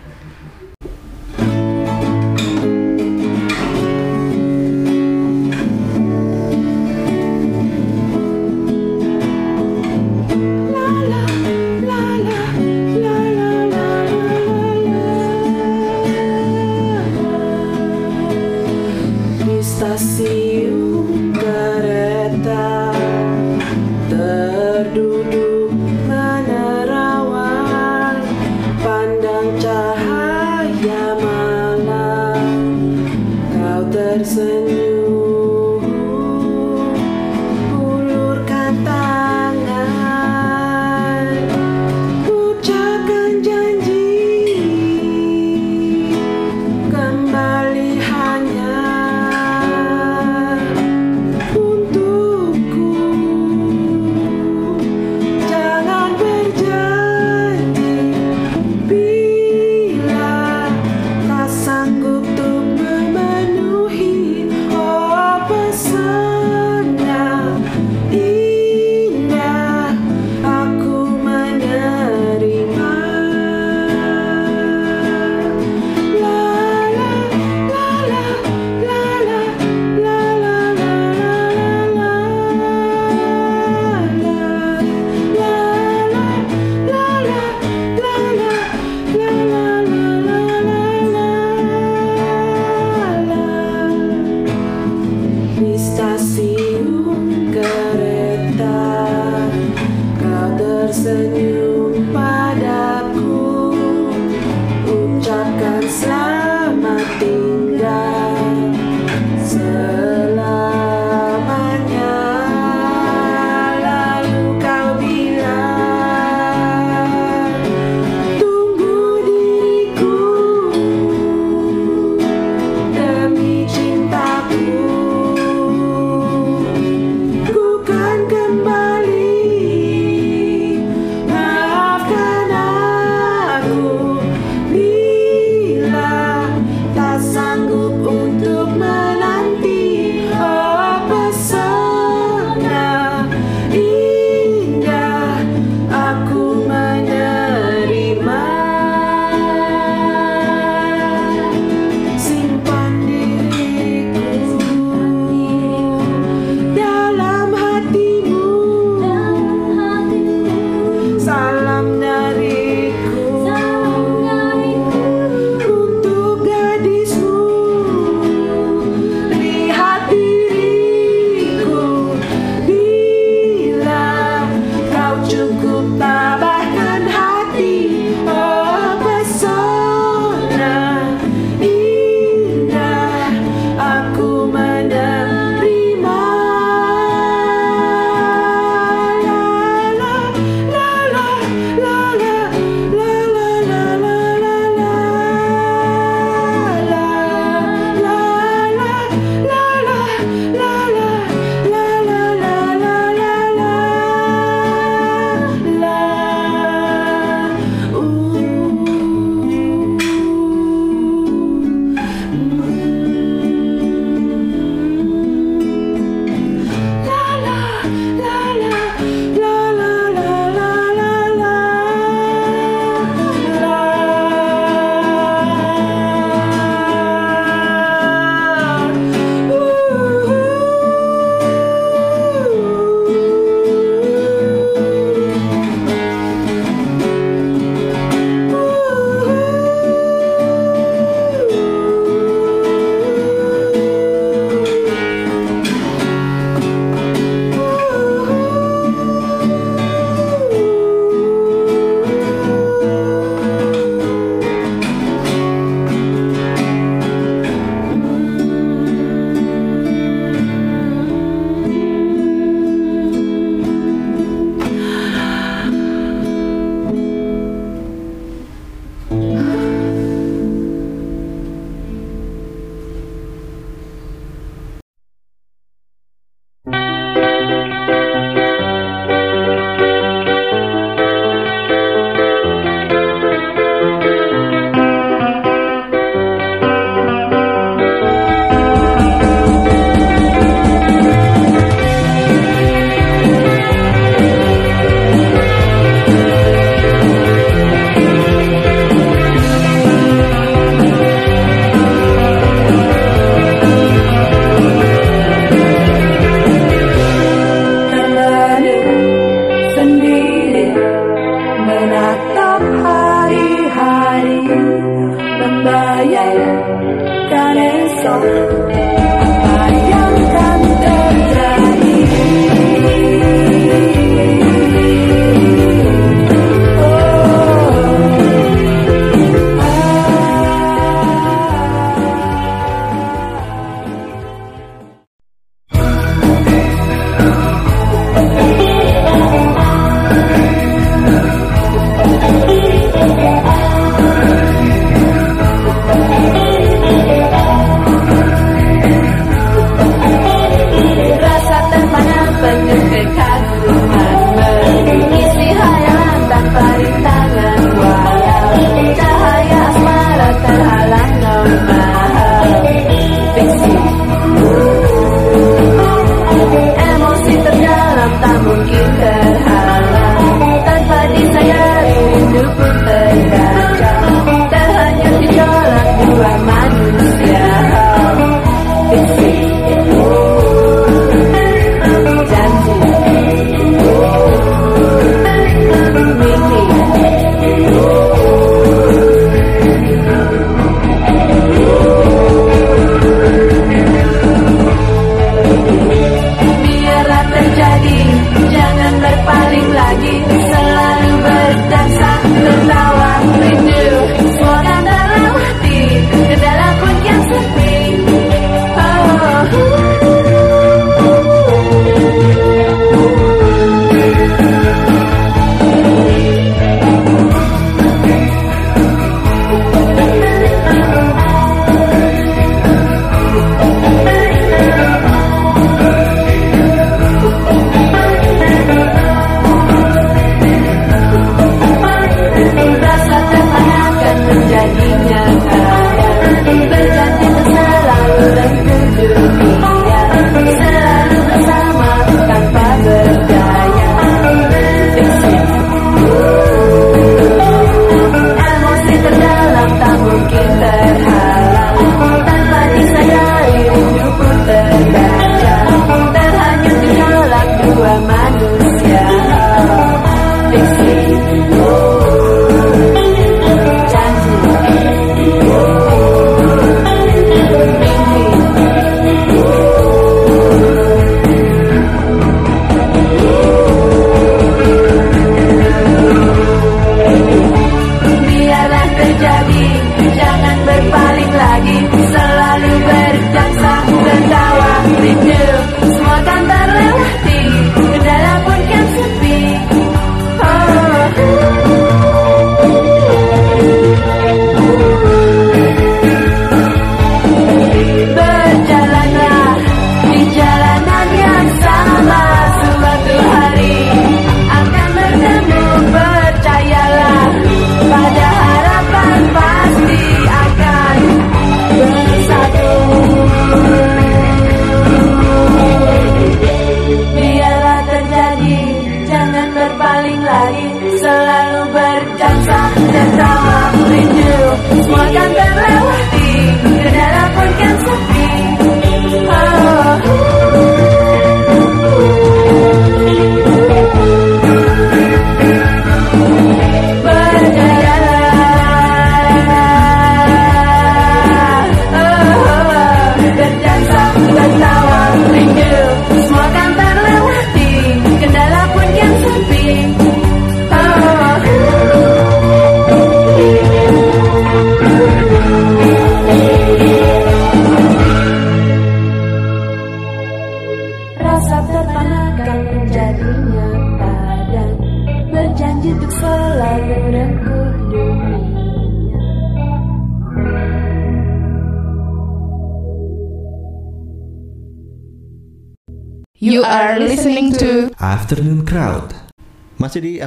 listen 100.96 101.36
you. 101.36 101.55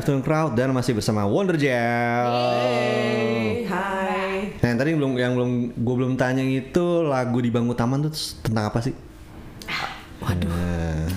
Afternoon 0.09 0.25
Crowd 0.25 0.57
dan 0.57 0.73
masih 0.73 0.97
bersama 0.97 1.29
Wonder 1.29 1.61
Gel. 1.61 2.33
Hai. 3.69 4.57
Nah, 4.57 4.67
yang 4.67 4.79
tadi 4.81 4.97
belum 4.97 5.13
yang 5.21 5.37
belum 5.37 5.51
gue 5.77 5.95
belum 6.01 6.17
tanya 6.17 6.41
itu 6.41 7.05
lagu 7.05 7.37
di 7.37 7.53
bangku 7.53 7.77
taman 7.77 8.01
tuh 8.01 8.17
tentang 8.41 8.73
apa 8.73 8.81
sih? 8.81 8.97
Waduh. 10.19 11.13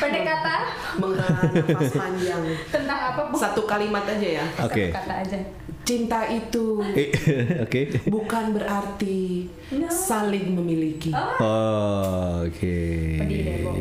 Pendek 0.00 0.24
kata 0.24 0.56
Menghela 0.96 1.28
nafas 1.52 1.92
panjang. 1.92 2.40
tentang 2.72 2.98
apa? 3.12 3.20
Bu? 3.28 3.36
Satu 3.36 3.68
kalimat 3.68 4.08
aja 4.08 4.40
ya. 4.40 4.44
Oke. 4.64 4.88
Satu 4.88 4.96
kata 4.96 5.14
aja. 5.20 5.36
Cinta 5.84 6.24
itu 6.24 6.80
Eh, 6.96 7.12
Oke. 7.68 8.00
bukan 8.08 8.56
berarti 8.56 9.44
No. 9.76 9.92
saling 9.92 10.56
memiliki. 10.56 11.12
Oh, 11.12 12.48
oke. 12.48 12.80
Pedih 13.20 13.40
deh, 13.44 13.56
Bo. 13.60 13.76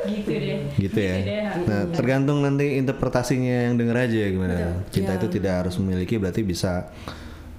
gitu 0.09 0.31
deh. 0.33 0.59
gitu 0.81 0.99
ya. 0.99 1.15
deh. 1.21 1.43
Nah, 1.63 1.83
tergantung 1.93 2.41
nanti 2.41 2.81
interpretasinya 2.81 3.69
yang 3.69 3.77
denger 3.77 3.97
aja 4.01 4.23
gimana. 4.27 4.55
Cinta 4.89 5.13
Ya. 5.13 5.19
itu 5.19 5.29
tidak 5.29 5.53
harus 5.61 5.77
memiliki 5.77 6.17
berarti 6.17 6.41
bisa 6.41 6.89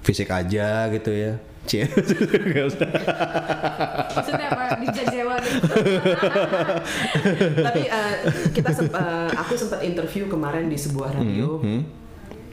fisik 0.00 0.26
aja 0.26 0.90
gitu 0.90 1.14
ya. 1.14 1.38
Cie. 1.62 1.86
Nggak 1.86 2.66
usah. 2.72 2.88
Maksudnya 4.10 4.46
apa? 4.48 4.64
Dijajewa 4.80 5.34
gitu. 5.44 5.68
Tapi 7.60 7.80
eh, 7.86 8.14
kita 8.50 8.70
semp- 8.72 8.96
eh, 8.96 9.28
aku 9.30 9.52
sempat 9.54 9.80
interview 9.84 10.26
kemarin 10.26 10.66
di 10.66 10.74
sebuah 10.74 11.14
radio. 11.14 11.62
Hmm. 11.62 11.86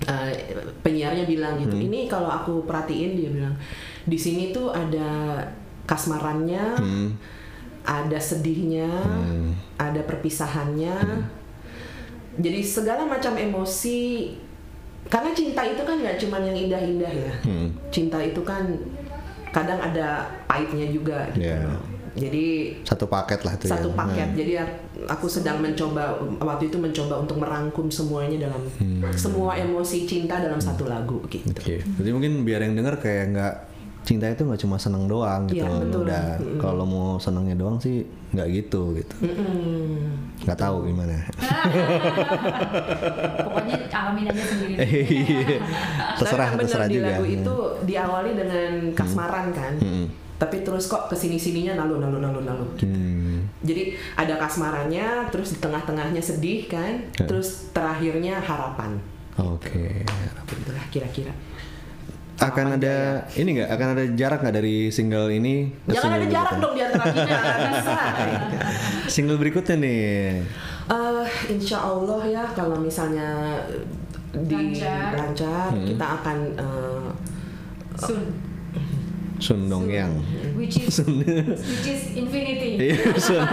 Eh, 0.06 0.32
penyiarnya 0.78 1.26
bilang 1.26 1.58
gitu. 1.58 1.74
Ini 1.74 2.06
kalau 2.06 2.30
aku 2.30 2.62
perhatiin 2.62 3.18
dia 3.18 3.30
bilang 3.32 3.58
di 4.08 4.15
sini 4.15 4.50
tuh 4.50 4.72
ada 4.72 5.43
kasmarannya, 5.84 6.65
Hmm. 6.76 7.10
ada 7.84 8.15
sedihnya, 8.15 8.88
ada 9.78 10.02
perpisahannya. 10.02 10.96
Hmm. 10.98 11.24
Jadi 12.38 12.60
segala 12.62 13.04
macam 13.04 13.34
emosi 13.34 14.32
karena 15.08 15.32
cinta 15.32 15.63
itu 15.63 15.82
kan 15.82 15.98
nggak 15.98 16.17
cuma 16.17 16.38
yang 16.39 16.56
indah-indah 16.56 17.08
ya. 17.10 17.34
Hmm. 17.43 17.72
Cinta 17.89 18.20
itu 18.20 18.43
kan 18.43 18.67
kadang 19.50 19.80
ada 19.80 20.28
pahitnya 20.46 20.88
juga 20.88 21.28
gitu. 21.32 21.48
Iya. 21.48 21.63
Jadi 22.17 22.74
Satu 22.82 23.06
paket 23.06 23.46
lah 23.46 23.54
tuh 23.56 23.70
satu 23.70 23.93
ya. 23.93 23.96
paket. 23.96 24.28
Nah. 24.28 24.36
Jadi 24.36 24.54
aku 25.06 25.30
sedang 25.30 25.62
mencoba 25.62 26.17
waktu 26.41 26.67
itu 26.67 26.78
mencoba 26.78 27.22
untuk 27.22 27.38
merangkum 27.38 27.88
semuanya 27.88 28.50
dalam 28.50 28.62
Hmm. 28.76 29.06
semua 29.13 29.54
emosi 29.54 30.04
cinta 30.04 30.38
dalam 30.38 30.58
satu 30.58 30.86
lagu 30.86 31.22
gitu. 31.30 31.46
Oke. 31.54 31.78
Jadi 31.80 32.10
mungkin 32.10 32.41
biar 32.41 32.65
yang 32.65 32.74
denger 32.74 32.98
kayak 32.98 33.26
nggak 33.32 33.54
cinta 34.08 34.24
itu 34.32 34.48
nggak 34.48 34.62
cuma 34.63 34.80
seneng 34.80 35.04
doang 35.12 35.43
gitu. 35.52 35.67
Iya, 35.67 35.84
betul. 35.84 36.02
Udah 36.08 36.26
kalau 36.63 36.88
mau 36.88 37.20
senengnya 37.20 37.60
doang 37.60 37.76
sih 37.76 38.08
nggak 38.32 38.48
gitu 38.56 38.96
gitu. 38.96 39.15
Nggak 40.48 40.56
tahu 40.56 40.88
gimana. 40.88 41.28
Pokoknya 43.43 43.76
alamin 43.91 44.32
aja 44.32 44.43
sendiri. 44.48 44.74
Iya. 44.80 45.60
terserah 46.15 46.50
bener 46.56 46.63
terserah 46.63 46.88
di 46.88 46.96
juga. 46.98 47.12
lagu 47.12 47.26
itu 47.28 47.56
diawali 47.84 48.32
dengan 48.39 48.72
kasmaran 48.96 49.52
kan. 49.52 49.74
Hmm. 49.84 50.08
Tapi 50.38 50.62
terus 50.62 50.86
kok 50.86 51.10
ke 51.10 51.15
sini 51.17 51.36
sininya 51.36 51.84
nalu 51.84 52.00
nalu 52.00 52.24
nalu 52.24 52.39
nalu. 52.48 52.65
Hmm. 52.80 53.43
Jadi 53.65 53.98
ada 54.15 54.38
kasmarannya, 54.38 55.28
terus 55.34 55.58
di 55.58 55.60
tengah-tengahnya 55.60 56.22
sedih 56.22 56.70
kan, 56.70 57.04
Ya. 57.17 57.26
terus 57.26 57.74
terakhirnya 57.74 58.38
harapan. 58.39 59.02
Oke. 59.36 60.06
Itulah 60.48 60.86
kira-kira. 60.93 61.34
Akan 62.38 62.69
ada 62.71 63.26
ini 63.34 63.50
nggak? 63.58 63.69
Akan 63.69 63.88
ada 63.97 64.04
jarak 64.13 64.39
nggak 64.45 64.56
dari 64.56 64.93
single 64.93 65.30
ini 65.30 65.73
ke 65.84 65.89
Jangan 65.89 66.02
single 66.06 66.17
ada 66.17 66.28
jarak 66.30 66.54
berikutnya? 66.54 66.62
dong 66.62 66.73
di 66.73 66.82
antara 66.86 67.06
kita. 67.10 67.38
Single 69.17 69.38
berikutnya 69.41 69.76
nih. 69.76 70.02
Eh, 70.88 71.26
insya 71.50 71.78
Allah 71.82 72.21
ya 72.23 72.43
kalau 72.54 72.78
misalnya 72.78 73.58
di 74.32 74.54
Lancar. 74.78 75.17
lancar 75.17 75.69
Hmm. 75.73 75.86
kita 75.88 76.06
akan 76.21 76.38
eh, 76.56 77.10
Soon. 77.97 78.23
Sun 79.38 79.67
Dongyang. 79.67 80.17
Which 80.54 80.78
is 80.80 80.97
which 81.06 81.86
is 81.86 82.02
infinity. 82.12 82.71
Iya, 82.89 83.13
Sun. 83.15 83.45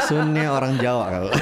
Sunnya 0.00 0.48
orang 0.48 0.76
Jawa 0.76 1.04
kalau. 1.10 1.32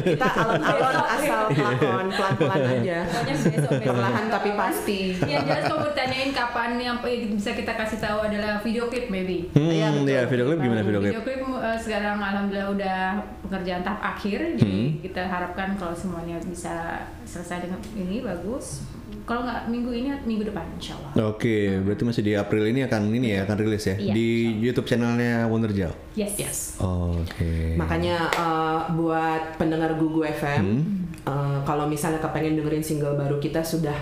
kita 0.00 0.26
alon-alon 0.26 0.96
asal 1.06 1.40
pelakon 1.48 2.06
pelan-pelan 2.08 2.62
aja 2.74 2.98
Pokoknya 3.04 3.34
besok 3.36 3.52
besok. 3.72 3.92
perlahan 3.92 4.26
tapi 4.28 4.50
pasti 4.52 4.98
Yang 5.16 5.42
jelas 5.44 5.62
kalau 5.64 5.80
bertanyain 5.84 6.30
kapan 6.32 6.70
yang 6.76 6.96
bisa 7.30 7.50
kita 7.52 7.72
kasih 7.74 7.98
tahu 7.98 8.18
adalah 8.24 8.58
video 8.58 8.88
klip 8.88 9.06
maybe. 9.08 9.46
Hmm, 9.52 9.70
Iya, 9.70 9.86
betul. 9.92 10.08
ya 10.08 10.22
video 10.26 10.44
klip 10.46 10.58
gimana 10.58 10.80
video 10.80 10.98
klip? 10.98 11.12
Video 11.12 11.22
klip 11.22 11.40
eh, 11.44 11.78
sekarang 11.78 12.16
alhamdulillah 12.18 12.68
udah 12.72 12.98
pekerjaan 13.42 13.82
tahap 13.82 14.00
akhir, 14.08 14.38
jadi 14.56 14.66
Hmm. 14.68 14.88
kita 15.00 15.22
harapkan 15.24 15.68
kalau 15.74 15.94
semuanya 15.94 16.36
bisa 16.40 16.74
selesai 17.22 17.62
dengan 17.62 17.78
ini 17.94 18.20
bagus. 18.20 18.82
Kalau 19.28 19.44
nggak 19.44 19.68
minggu 19.68 19.92
ini, 19.92 20.08
minggu 20.24 20.48
depan 20.48 20.64
insya 20.74 20.96
Allah. 20.96 21.28
Oke, 21.28 21.76
berarti 21.78 22.02
masih 22.02 22.22
di 22.24 22.32
April 22.32 22.64
ini 22.64 22.80
akan 22.82 23.12
ini 23.12 23.36
ya 23.36 23.44
akan 23.44 23.56
rilis 23.60 23.84
ya 23.84 23.94
Iya, 23.94 24.12
di 24.16 24.28
YouTube 24.58 24.88
channelnya 24.88 25.44
Wonderjal. 25.44 25.92
Yes. 26.16 26.32
yes 26.34 26.58
Oke. 26.80 27.76
makanya 27.76 28.26
eh, 28.26 28.80
buat 28.90 29.54
pendengar 29.54 29.94
Gugu 29.94 30.24
FM 30.24 30.58
Hmm. 30.58 30.82
eh, 31.22 31.58
kalau 31.62 31.84
misalnya 31.84 32.18
kepengen 32.18 32.56
dengerin 32.56 32.80
single 32.80 33.14
baru 33.14 33.36
kita 33.36 33.60
sudah 33.60 33.94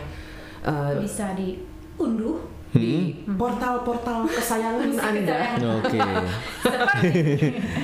eh, 0.63 0.95
Bisa 0.97 1.35
diunduh 1.35 2.39
di 2.69 3.15
portal-portal 3.29 4.27
kesayangan 4.27 4.91
anda 4.97 5.41
Oke. 5.77 5.99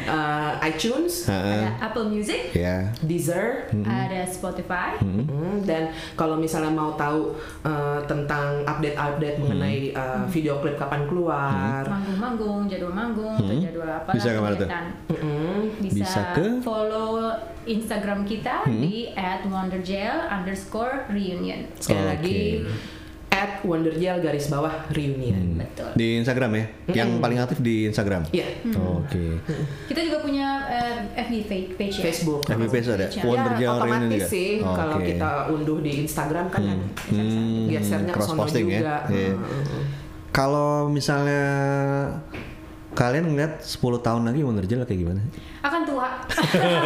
Eh, 0.03 0.51
iTunes 0.65 1.27
Heeh. 1.27 1.63
ada 1.63 1.71
Apple 1.83 2.07
Music, 2.07 2.53
Ya. 2.53 2.91
Deezer 3.01 3.71
ada 3.81 4.21
Spotify, 4.25 4.99
Hmm, 4.99 5.63
dan 5.63 5.89
kalau 6.15 6.37
misalnya 6.37 6.71
mau 6.71 6.93
tahu 6.95 7.33
eh, 7.63 8.01
tentang 8.05 8.63
update-update 8.63 9.37
mengenai 9.39 9.93
eh, 9.93 10.23
video 10.29 10.59
klip 10.59 10.77
kapan 10.77 11.07
keluar, 11.07 11.83
manggung-manggung, 11.85 12.67
jadwal 12.67 12.93
manggung, 12.93 13.35
atau 13.35 13.55
jadwal 13.55 13.91
apa 13.95 14.11
Bisa 14.13 14.29
ke 14.29 14.39
mana 14.39 14.53
tuh? 14.53 14.59
kegiatan. 14.63 14.85
mm-mm, 15.09 15.59
Bisa, 15.81 15.95
Bisa 15.95 16.21
ke? 16.33 16.45
follow 16.61 17.31
Instagram 17.65 18.25
kita 18.25 18.67
di 18.67 19.13
@wondergel 19.47 20.17
underscore 20.29 21.07
reunion. 21.09 21.65
sekali 21.77 21.97
Oke. 21.97 22.09
lagi 22.09 22.41
at 23.33 23.65
Wondergel 23.65 24.21
garis 24.21 24.47
bawah 24.47 24.85
reunion. 24.91 25.57
Betul. 25.57 25.89
Di 25.97 26.21
Instagram 26.21 26.53
ya. 26.53 26.65
Yang 26.93 27.11
paling 27.17 27.39
aktif 27.41 27.59
di 27.59 27.89
Instagram. 27.89 28.29
Iya, 28.29 28.45
Oke. 28.77 29.41
Kita 29.89 30.01
juga 30.05 30.19
punya 30.21 30.49
eh, 30.69 30.97
FB 31.19 31.33
page 31.73 31.97
ya. 31.97 32.03
Facebook. 32.05 32.45
FB 32.45 32.63
page 32.69 32.87
ada. 32.87 33.09
Ya, 33.09 33.23
Wondergel 33.23 33.65
ya, 33.65 33.73
Reunion 33.73 33.89
otomatis 34.05 34.13
juga. 34.15 34.27
sih 34.29 34.49
kalau 34.61 34.97
Oke. 34.97 35.07
kita 35.09 35.31
unduh 35.49 35.79
di 35.81 35.93
Instagram 35.99 36.47
kan 36.47 36.61
ada. 36.63 36.87
Hmm, 37.09 37.67
gesernya 37.67 38.13
ke 38.13 38.15
cross 38.15 38.29
sono 38.29 38.41
posting 38.43 38.67
ya. 38.69 38.79
juga. 38.79 38.97
Iya. 39.09 39.33
Heeh. 39.33 39.85
Kalau 40.29 40.71
misalnya 40.89 41.43
kalian 42.93 43.25
ngeliat 43.27 43.65
10 43.65 43.81
tahun 43.99 44.23
lagi 44.29 44.41
Wondergel 44.41 44.85
kayak 44.85 45.01
gimana? 45.01 45.21
Akan 45.61 45.81
tua. 45.83 46.09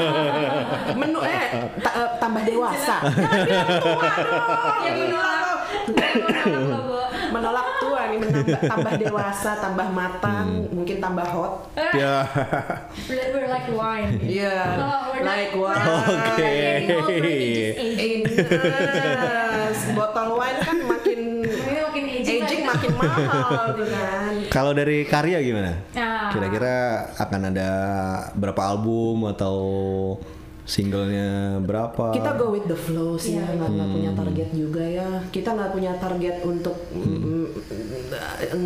Menu 1.01 1.19
eh 1.21 1.45
ta- 1.81 1.95
eh, 1.97 2.11
tambah 2.17 2.43
dewasa. 2.43 2.97
ya 3.03 4.91
menolak. 4.95 4.95
Kenapa, 4.95 4.95
Bo? 4.95 5.11
menolak 5.11 5.46
tua 7.77 8.09
nih 8.09 8.19
menambah 8.19 8.61
tambah 8.67 8.93
dewasa 8.99 9.51
tambah 9.59 9.89
matang 9.91 10.47
Hmm. 10.47 10.73
mungkin 10.73 10.97
tambah 10.99 11.27
hot 11.27 11.53
Ya. 11.93 12.25
We're 13.09 13.29
we're 13.33 13.49
like 13.49 13.69
wine. 13.71 14.21
Iya, 14.21 14.57
Oh, 14.77 15.01
we're 15.13 15.25
like 15.25 15.53
wine. 15.53 15.87
Oke. 15.87 16.53
aging. 17.73 18.21
Yes, 18.27 19.81
botol 19.93 20.37
wine 20.37 20.61
kan 20.61 20.79
makin 20.83 21.21
Ini 21.47 21.81
makin 21.83 22.05
aging, 22.11 22.41
aging 22.43 22.63
makin 22.65 22.91
mahal 22.97 23.77
tuh 23.77 23.87
kan. 23.89 24.33
Kalau 24.51 24.73
dari 24.73 25.05
karya 25.05 25.39
gimana? 25.41 25.73
Nah. 25.95 26.29
Kira-kira 26.33 26.75
akan 27.17 27.41
ada 27.55 27.71
berapa 28.35 28.61
album 28.63 29.25
atau 29.31 29.57
singlenya 30.67 31.57
berapa? 31.63 32.11
Kita 32.11 32.35
go 32.35 32.51
with 32.51 32.67
the 32.67 32.75
flow 32.75 33.15
sih, 33.15 33.39
Iya, 33.39 33.47
ya, 33.47 33.55
nggak 33.55 33.71
nggak 33.71 33.89
punya 33.95 34.11
target 34.13 34.49
juga 34.51 34.83
ya. 34.83 35.09
Kita 35.31 35.55
nggak 35.55 35.71
punya 35.71 35.93
target 35.97 36.37
untuk 36.43 36.75
mm, 36.91 37.47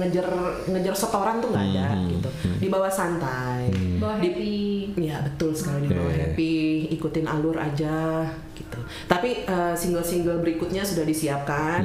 ngejar 0.01 0.27
ngejar 0.65 0.95
setoran 0.97 1.39
tuh 1.39 1.53
nggak 1.53 1.67
ada 1.77 1.87
gitu. 2.09 2.29
Di 2.57 2.69
bawah 2.73 2.89
santai. 2.89 3.69
Bawa 4.01 4.17
Di- 4.17 4.33
happy. 4.33 4.57
Ya 4.97 5.21
betul 5.21 5.53
sekali 5.53 5.87
di 5.87 5.93
bawah 5.93 6.09
Oke. 6.09 6.21
happy, 6.33 6.55
ikutin 6.91 7.29
alur 7.29 7.55
aja 7.55 8.25
gitu. 8.57 8.81
Tapi 9.05 9.45
eh, 9.45 9.75
single-single 9.77 10.41
berikutnya 10.41 10.81
sudah 10.81 11.05
disiapkan. 11.05 11.85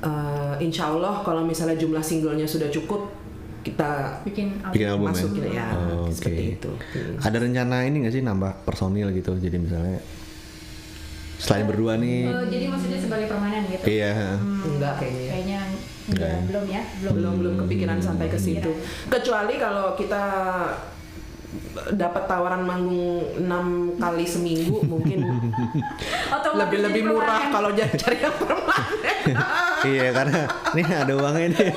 Eh, 0.00 0.54
insya 0.64 0.88
Allah 0.88 1.20
kalau 1.20 1.44
misalnya 1.44 1.76
jumlah 1.76 2.00
singlenya 2.00 2.48
sudah 2.48 2.72
cukup, 2.72 3.10
kita 3.60 3.90
Bikin 4.22 4.58
album. 4.58 4.72
Bikin 4.72 4.86
album 4.88 5.06
masukin 5.08 5.42
ya? 5.44 5.52
ya, 5.52 5.66
Oh, 5.70 6.04
Oke. 6.04 6.12
seperti 6.12 6.42
itu. 6.54 6.70
Hmm. 6.70 7.16
Ada 7.20 7.36
rencana 7.38 7.76
ini 7.82 7.96
nggak 8.00 8.14
sih 8.14 8.22
nambah 8.22 8.52
personil 8.62 9.08
gitu? 9.10 9.32
Jadi 9.34 9.56
misalnya 9.56 9.98
selain 11.36 11.64
berdua 11.64 11.96
nih, 11.96 12.28
Oh, 12.28 12.44
jadi 12.44 12.68
maksudnya 12.68 12.98
sebagai 12.98 13.26
permanen 13.26 13.64
gitu? 13.66 13.84
iya. 13.86 14.36
Enggak 14.36 14.94
kayaknya. 14.98 15.20
ya. 15.20 15.30
Kayaknya 15.30 15.58
Enggak 15.60 15.80
enggak, 16.10 16.28
ya? 16.28 16.40
belum 16.44 16.64
ya, 16.66 16.82
belum. 16.98 17.12
belum 17.14 17.32
belum 17.36 17.54
kepikiran 17.60 17.98
sampai 17.98 18.26
ke 18.26 18.36
situ. 18.36 18.70
Kecuali 19.06 19.54
kalau 19.56 19.94
kita 19.94 20.22
dapat 21.90 22.22
tawaran 22.26 22.62
manggung 22.62 23.26
enam 23.36 23.66
kali 23.96 24.22
seminggu 24.22 24.78
mungkin 24.92 25.18
Otomatis 26.30 26.60
lebih 26.60 26.78
lebih 26.86 27.02
murah 27.08 27.50
kalau 27.50 27.72
jadi 27.72 27.90
cari 27.92 28.16
yang 28.18 28.36
permanen. 28.36 29.16
iya 29.90 30.06
karena 30.12 30.40
nih 30.70 30.86
ada 30.86 31.12
uangnya 31.12 31.46
nih. 31.50 31.68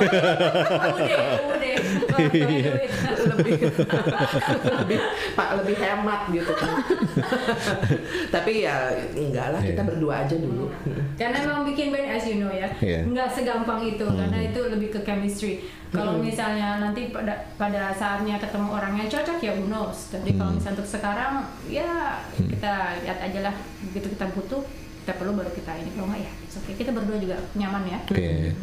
Lebih 2.06 2.64
lebih 3.30 3.58
pak 5.38 5.50
lebih 5.62 5.76
hemat 5.76 6.22
gitu 6.30 6.52
kan. 6.54 6.74
Tapi 8.30 8.52
ya 8.62 8.76
enggak 9.14 9.48
lah 9.54 9.62
kita 9.62 9.82
Iya. 9.84 9.90
berdua 9.90 10.14
aja 10.24 10.36
dulu. 10.36 10.66
Karena 11.14 11.38
memang 11.42 11.64
bikin 11.66 11.90
band 11.90 12.08
as 12.10 12.26
you 12.26 12.38
know 12.38 12.50
ya, 12.50 12.68
Iya. 12.78 13.04
nggak 13.06 13.30
segampang 13.30 13.82
itu 13.84 14.06
karena 14.06 14.38
itu 14.42 14.60
lebih 14.66 14.90
ke 14.90 15.00
chemistry. 15.02 15.64
Kalau 15.90 16.18
Hmm. 16.18 16.26
misalnya 16.26 16.82
nanti 16.82 17.10
pada 17.10 17.38
pada 17.54 17.94
saatnya 17.94 18.38
ketemu 18.38 18.68
orang 18.68 18.94
yang 18.96 19.08
cocok 19.08 19.38
ya 19.40 19.54
who 19.54 19.68
knows. 19.68 20.10
Tapi 20.10 20.34
kalau 20.34 20.52
misalnya 20.52 20.76
untuk 20.76 20.90
sekarang 20.90 21.34
ya 21.66 22.18
kita 22.36 22.74
lihat 23.00 23.20
aja 23.22 23.40
lah 23.44 23.56
begitu 23.84 24.10
kita 24.10 24.26
butuh 24.32 24.62
kita 25.04 25.14
perlu 25.16 25.36
baru 25.36 25.52
kita 25.52 25.72
ini 25.76 25.92
kalau 25.92 26.08
nggak 26.08 26.22
ya 26.22 26.32
it's 26.40 26.56
okay. 26.56 26.74
kita 26.74 26.90
berdua 26.90 27.20
juga 27.20 27.36
nyaman 27.54 27.84
ya 27.86 28.00
Oke. 28.02 28.56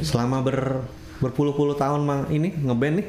Selama 0.00 0.40
ber 0.40 0.88
berpuluh-puluh 1.22 1.78
tahun 1.78 2.02
mang 2.02 2.26
ini 2.28 2.50
ngeband 2.50 2.94
nih. 2.98 3.06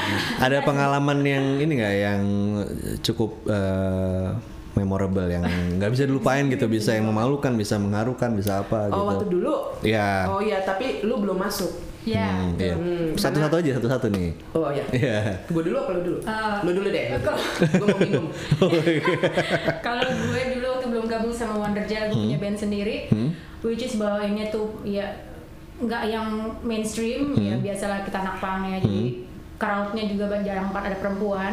ada 0.44 0.60
pengalaman 0.60 1.24
yang 1.24 1.44
ini 1.58 1.72
nggak 1.80 1.94
yang 1.96 2.22
cukup 3.00 3.48
eh, 3.48 4.28
memorable 4.74 5.24
yang 5.24 5.46
nggak 5.80 5.90
bisa 5.90 6.04
dilupain 6.04 6.44
gitu, 6.52 6.68
bisa 6.68 6.92
yang 6.92 7.08
memalukan, 7.08 7.56
bisa 7.56 7.80
mengharukan, 7.80 8.36
bisa 8.36 8.60
apa 8.60 8.92
gitu. 8.92 9.00
Oh 9.00 9.04
waktu 9.08 9.26
dulu. 9.32 9.54
Iya. 9.80 10.28
Oh 10.28 10.40
iya 10.44 10.60
tapi 10.60 11.00
lu 11.02 11.16
belum 11.18 11.40
masuk. 11.40 11.72
ya 12.04 12.28
Hmm, 12.28 12.60
iya. 12.60 12.76
Hmm, 12.76 13.16
Satu-satu 13.16 13.64
aja, 13.64 13.80
satu-satu 13.80 14.12
nih. 14.12 14.36
Oh 14.52 14.68
iya. 14.68 14.84
Iya. 14.92 15.18
Gue 15.48 15.64
dulu 15.64 15.76
apa 15.80 15.90
lu 15.96 16.00
dulu? 16.04 16.18
Eh, 16.20 16.56
lu 16.60 16.70
dulu 16.76 16.88
deh. 16.92 17.04
Gue 17.16 17.86
mau 17.88 17.96
minum. 17.96 18.24
kalau 19.88 20.04
gue 20.04 20.40
dulu 20.52 20.66
waktu 20.68 20.86
belum 20.92 21.06
gabung 21.08 21.32
sama 21.32 21.64
Wonderja 21.64 22.12
gue 22.12 22.16
punya 22.20 22.36
band 22.36 22.60
sendiri 22.60 23.08
which 23.64 23.80
is 23.80 23.96
bawainnya 23.96 24.52
tuh 24.52 24.68
ya 24.84 25.16
nggak 25.74 26.02
yang 26.06 26.28
mainstream 26.62 27.34
ya 27.34 27.58
biasalah 27.58 28.06
kita 28.06 28.22
anak 28.22 28.36
punk 28.38 28.62
ya 28.70 28.78
jadi 28.78 29.04
crowdnya 29.54 30.04
juga 30.10 30.24
ba- 30.28 30.42
jarang 30.42 30.68
banget 30.74 30.92
ada 30.92 30.98
perempuan. 30.98 31.52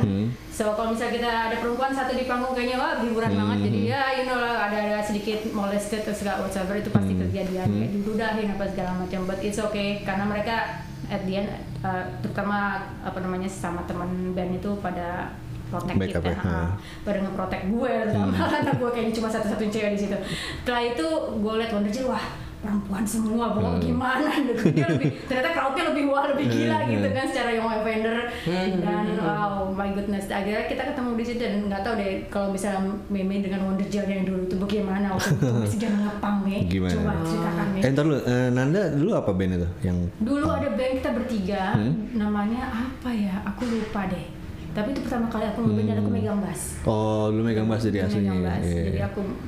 So 0.49 0.73
kalau 0.73 0.89
misalnya 0.91 1.21
kita 1.21 1.31
ada 1.53 1.55
perempuan 1.61 1.93
satu 1.93 2.17
di 2.17 2.25
panggung 2.25 2.57
kayaknya 2.57 2.81
wah 2.81 2.97
hiburan 2.97 3.29
banget. 3.29 3.57
Jadi 3.69 3.79
ya 3.87 4.01
you 4.17 4.25
know 4.25 4.41
lah 4.41 4.67
ada 4.67 4.77
ada 4.77 4.99
sedikit 5.05 5.39
molested 5.53 6.01
atau 6.01 6.13
segala 6.13 6.43
whatever 6.43 6.75
itu 6.75 6.89
pasti 6.89 7.13
kejadian 7.13 7.67
kayak 7.69 7.91
diludahin 7.93 8.47
apa 8.51 8.63
segala 8.73 8.91
macam. 9.05 9.19
But 9.29 9.39
it's 9.45 9.61
okay 9.61 10.01
karena 10.01 10.25
mereka 10.25 10.81
at 11.13 11.21
the 11.29 11.33
end 11.45 11.49
uh, 11.85 12.03
terutama 12.25 12.89
apa 13.05 13.19
namanya 13.21 13.47
sama 13.47 13.85
teman 13.85 14.33
band 14.33 14.57
itu 14.57 14.69
pada 14.81 15.37
Backup 15.71 16.19
kita. 16.19 16.35
ya, 16.35 16.39
ha. 16.43 16.75
pada 17.07 17.23
nge-protect 17.23 17.63
gue 17.71 17.91
terutama 18.11 18.43
karena 18.43 18.71
gue 18.75 18.89
kayaknya 18.91 19.13
cuma 19.15 19.27
satu-satunya 19.31 19.71
cewek 19.71 19.91
di 19.95 19.99
situ. 20.03 20.17
Setelah 20.65 20.83
itu 20.83 21.07
gue 21.39 21.53
liat 21.63 21.71
Wonderja 21.71 22.01
wah 22.11 22.25
perempuan 22.61 23.03
semua 23.03 23.51
bawa 23.51 23.75
gimana 23.77 24.29
gitu 24.37 24.69
dia 24.69 24.85
lebih 24.87 25.09
ternyata 25.25 25.49
crowdnya 25.51 25.83
lebih 25.89 26.03
wah 26.07 26.29
lebih 26.29 26.45
gila 26.45 26.77
gitu 26.85 27.07
kan 27.09 27.25
secara 27.25 27.49
yang 27.51 27.65
offender 27.65 28.17
dan 28.45 28.69
wow 29.17 29.65
my 29.67 29.89
goodness 29.91 30.29
akhirnya 30.29 30.69
kita 30.69 30.93
ketemu 30.93 31.09
di 31.17 31.23
situ 31.25 31.41
dan 31.41 31.53
nggak 31.65 31.81
tahu 31.81 31.93
deh 31.97 32.11
kalau 32.29 32.53
misalnya 32.53 32.85
Meme 33.09 33.41
dengan 33.41 33.65
Wonderja 33.65 34.05
yang 34.05 34.23
dulu 34.23 34.45
itu 34.45 34.55
bagaimana 34.55 35.07
waktu 35.11 35.33
itu 35.33 35.47
masih 35.57 35.79
zaman 35.79 35.99
ngepang 36.05 36.37
ya 36.45 36.59
Gimana? 36.63 36.93
coba 36.93 37.11
ceritakan 37.21 37.67
ya 37.73 37.81
Eh 37.81 37.91
eh, 38.23 38.47
Nanda 38.51 38.81
dulu 38.91 39.11
apa 39.13 39.31
band 39.31 39.51
itu? 39.53 39.69
Yang 39.81 39.97
Dulu 40.19 40.45
ada 40.47 40.69
band 40.69 40.93
kita 40.97 41.09
bertiga, 41.11 41.63
Hmm? 41.73 41.93
namanya 42.13 42.61
apa 42.69 43.09
ya? 43.09 43.35
Aku 43.45 43.65
lupa 43.65 44.05
deh. 44.05 44.25
Tapi 44.71 44.91
itu 44.91 45.01
pertama 45.03 45.27
kali 45.27 45.45
aku 45.45 45.59
ngeband 45.61 45.87
dan 45.87 45.97
aku 45.99 46.09
megang 46.09 46.39
bass. 46.39 46.61
Oh, 46.83 47.27
lu 47.27 47.41
megang 47.41 47.67
bass 47.67 47.83
jadi 47.83 48.05
Aku 48.05 48.15
aslinya. 48.15 48.31
megang 48.31 48.43
bass. 48.47 48.63
Iya. 48.63 48.83
Jadi 48.87 48.99
aku 49.01 49.19
du- 49.23 49.39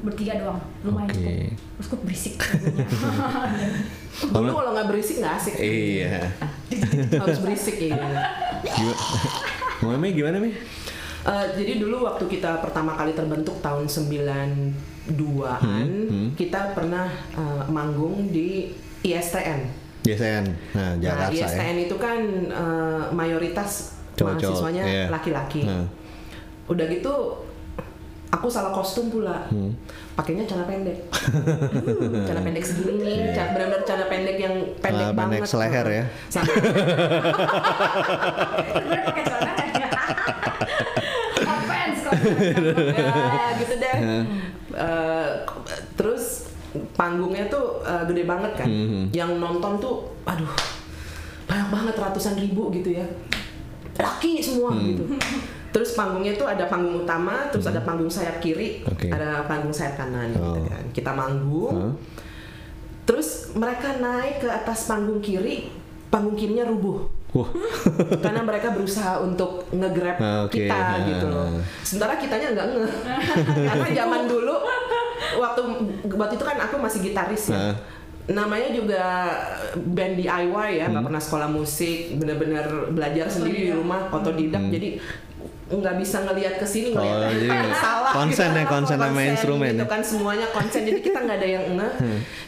bertiga 0.00 0.32
doang, 0.38 0.60
lumayan 0.80 1.10
Oke. 1.10 1.18
cukup. 1.18 1.34
Terus 1.74 1.86
kok 1.86 2.00
berisik. 2.02 2.34
Dulu 4.34 4.50
kalau 4.52 4.70
nggak 4.72 4.88
berisik 4.88 5.16
nggak 5.18 5.34
asik. 5.36 5.54
Iya. 5.58 6.30
Harus 7.22 7.40
berisik 7.40 7.76
ya. 7.78 7.94
Gimana? 7.94 8.20
Mame 9.82 10.08
gimana 10.10 10.36
Mi? 10.38 10.50
Eh, 11.24 11.46
jadi 11.56 11.80
dulu 11.80 12.04
waktu 12.04 12.24
kita 12.28 12.60
pertama 12.60 12.92
kali 12.94 13.12
terbentuk 13.12 13.56
tahun 13.58 13.88
92-an, 13.88 15.60
Hmm, 15.60 16.28
kita 16.32 16.72
pernah 16.72 17.08
eh, 17.32 17.64
manggung 17.66 18.28
di 18.28 18.72
ISTN. 19.00 19.84
JSN. 20.04 20.44
Nah, 20.76 20.92
Nah, 20.92 20.92
Jakarta 21.00 21.32
ya. 21.32 21.48
ISTN 21.48 21.76
itu 21.82 21.96
kan 21.96 22.20
eh, 22.46 23.04
mayoritas 23.10 23.96
Cowok-cowok, 24.14 24.52
mahasiswanya 24.52 24.84
iya. 24.84 25.04
laki-laki. 25.08 25.64
Nah. 25.64 25.88
Udah 26.64 26.86
gitu 26.86 27.43
aku 28.34 28.46
salah 28.48 28.70
kostum 28.70 29.06
pula. 29.08 29.46
Hmm. 29.46 29.70
Pakainya 30.12 30.42
celana 30.44 30.66
pendek. 30.66 30.98
Hmm, 31.06 32.22
celana 32.22 32.42
pendek 32.42 32.62
segini 32.62 32.98
nih, 32.98 33.16
celana- 33.30 33.52
benar-benar 33.52 33.82
celana 33.82 34.06
pendek 34.08 34.36
yang 34.36 34.54
pendek 34.76 34.90
Celana 35.00 35.14
pendek 35.16 35.40
banget. 35.40 35.48
seleher 35.48 35.86
ya. 35.88 36.04
Sampai 36.28 36.54
Sebenarnya 38.66 39.02
pakai 39.04 39.22
celana 39.24 39.52
ya. 39.64 39.88
Offense 41.44 41.98
kok. 42.00 42.12
ya 43.30 43.46
gitu 43.56 43.74
deh. 43.76 43.96
Eh, 44.74 45.28
terus 45.94 46.50
panggungnya 46.92 47.46
tuh 47.46 47.78
eh, 47.80 48.02
gede 48.04 48.22
banget 48.24 48.52
kan. 48.56 48.68
Yang 49.10 49.30
nonton 49.36 49.72
tuh, 49.78 49.94
aduh, 50.24 50.50
banyak 51.44 51.68
banget 51.70 51.94
ratusan 51.96 52.34
ribu 52.36 52.70
gitu 52.70 52.90
ya. 52.92 53.06
Laki 53.94 54.38
semua 54.38 54.74
gitu. 54.76 55.06
Terus 55.74 55.90
panggungnya 55.92 56.38
tuh 56.38 56.46
ada 56.46 56.70
panggung 56.70 57.02
utama, 57.02 57.50
terus 57.50 57.66
ada 57.66 57.82
panggung 57.82 58.06
sayap 58.06 58.38
kiri, 58.38 58.86
Oke. 58.86 59.10
ada 59.10 59.42
panggung 59.42 59.74
sayap 59.74 59.98
kanan 59.98 60.30
gitu 60.30 60.54
Oh. 60.54 60.62
kan. 60.62 60.84
Kita 60.94 61.10
manggung. 61.10 61.74
Hah? 61.74 61.92
Terus 63.04 63.28
mereka 63.52 63.98
naik 63.98 64.38
ke 64.38 64.48
atas 64.48 64.86
panggung 64.86 65.18
kiri, 65.18 65.68
panggung 66.08 66.32
kirinya 66.32 66.64
rubuh. 66.64 67.04
Wah. 67.34 67.50
karena 68.24 68.40
mereka 68.40 68.70
berusaha 68.70 69.18
untuk 69.18 69.66
nge-grab 69.68 70.16
Ah, 70.16 70.46
oke. 70.46 70.54
kita 70.54 70.70
Ah. 70.72 71.02
gitu 71.02 71.26
loh. 71.26 71.58
Sementara 71.82 72.14
kitanya 72.16 72.54
nggak 72.54 72.66
nge. 72.70 72.86
karena 73.68 73.88
zaman 73.92 74.20
dulu 74.24 74.54
waktu 75.34 75.62
waktu 76.06 76.34
itu 76.38 76.44
kan 76.46 76.56
aku 76.62 76.74
masih 76.78 77.02
gitaris 77.02 77.50
ya. 77.50 77.58
Ah. 77.58 77.74
Namanya 78.24 78.72
juga 78.72 79.02
band 79.76 80.16
DIY 80.16 80.70
ya, 80.80 80.86
nggak 80.88 81.04
pernah 81.04 81.20
sekolah 81.20 81.48
musik, 81.50 82.16
bener-bener 82.16 82.64
belajar 82.88 83.26
sendiri 83.28 83.68
di 83.68 83.72
rumah, 83.74 84.08
otodidak. 84.08 84.64
Jadi 84.70 84.96
nggak 85.64 85.96
bisa 85.96 86.20
ngelihat 86.22 86.60
ke 86.60 86.66
sini 86.66 86.92
Oh, 86.92 87.24
jadi 87.24 87.48
salah. 87.84 88.12
Konsen 88.12 88.52
ya, 88.52 88.64
konsen 88.64 88.98
sama 89.00 89.20
instrumen 89.22 89.72
gitu 89.72 89.80
ya. 89.80 89.88
kan 89.88 90.00
semuanya 90.00 90.46
konsen 90.52 90.84
jadi 90.84 91.00
kita 91.00 91.18
nggak 91.24 91.38
ada 91.40 91.48
yang 91.50 91.64
ngeh 91.72 91.94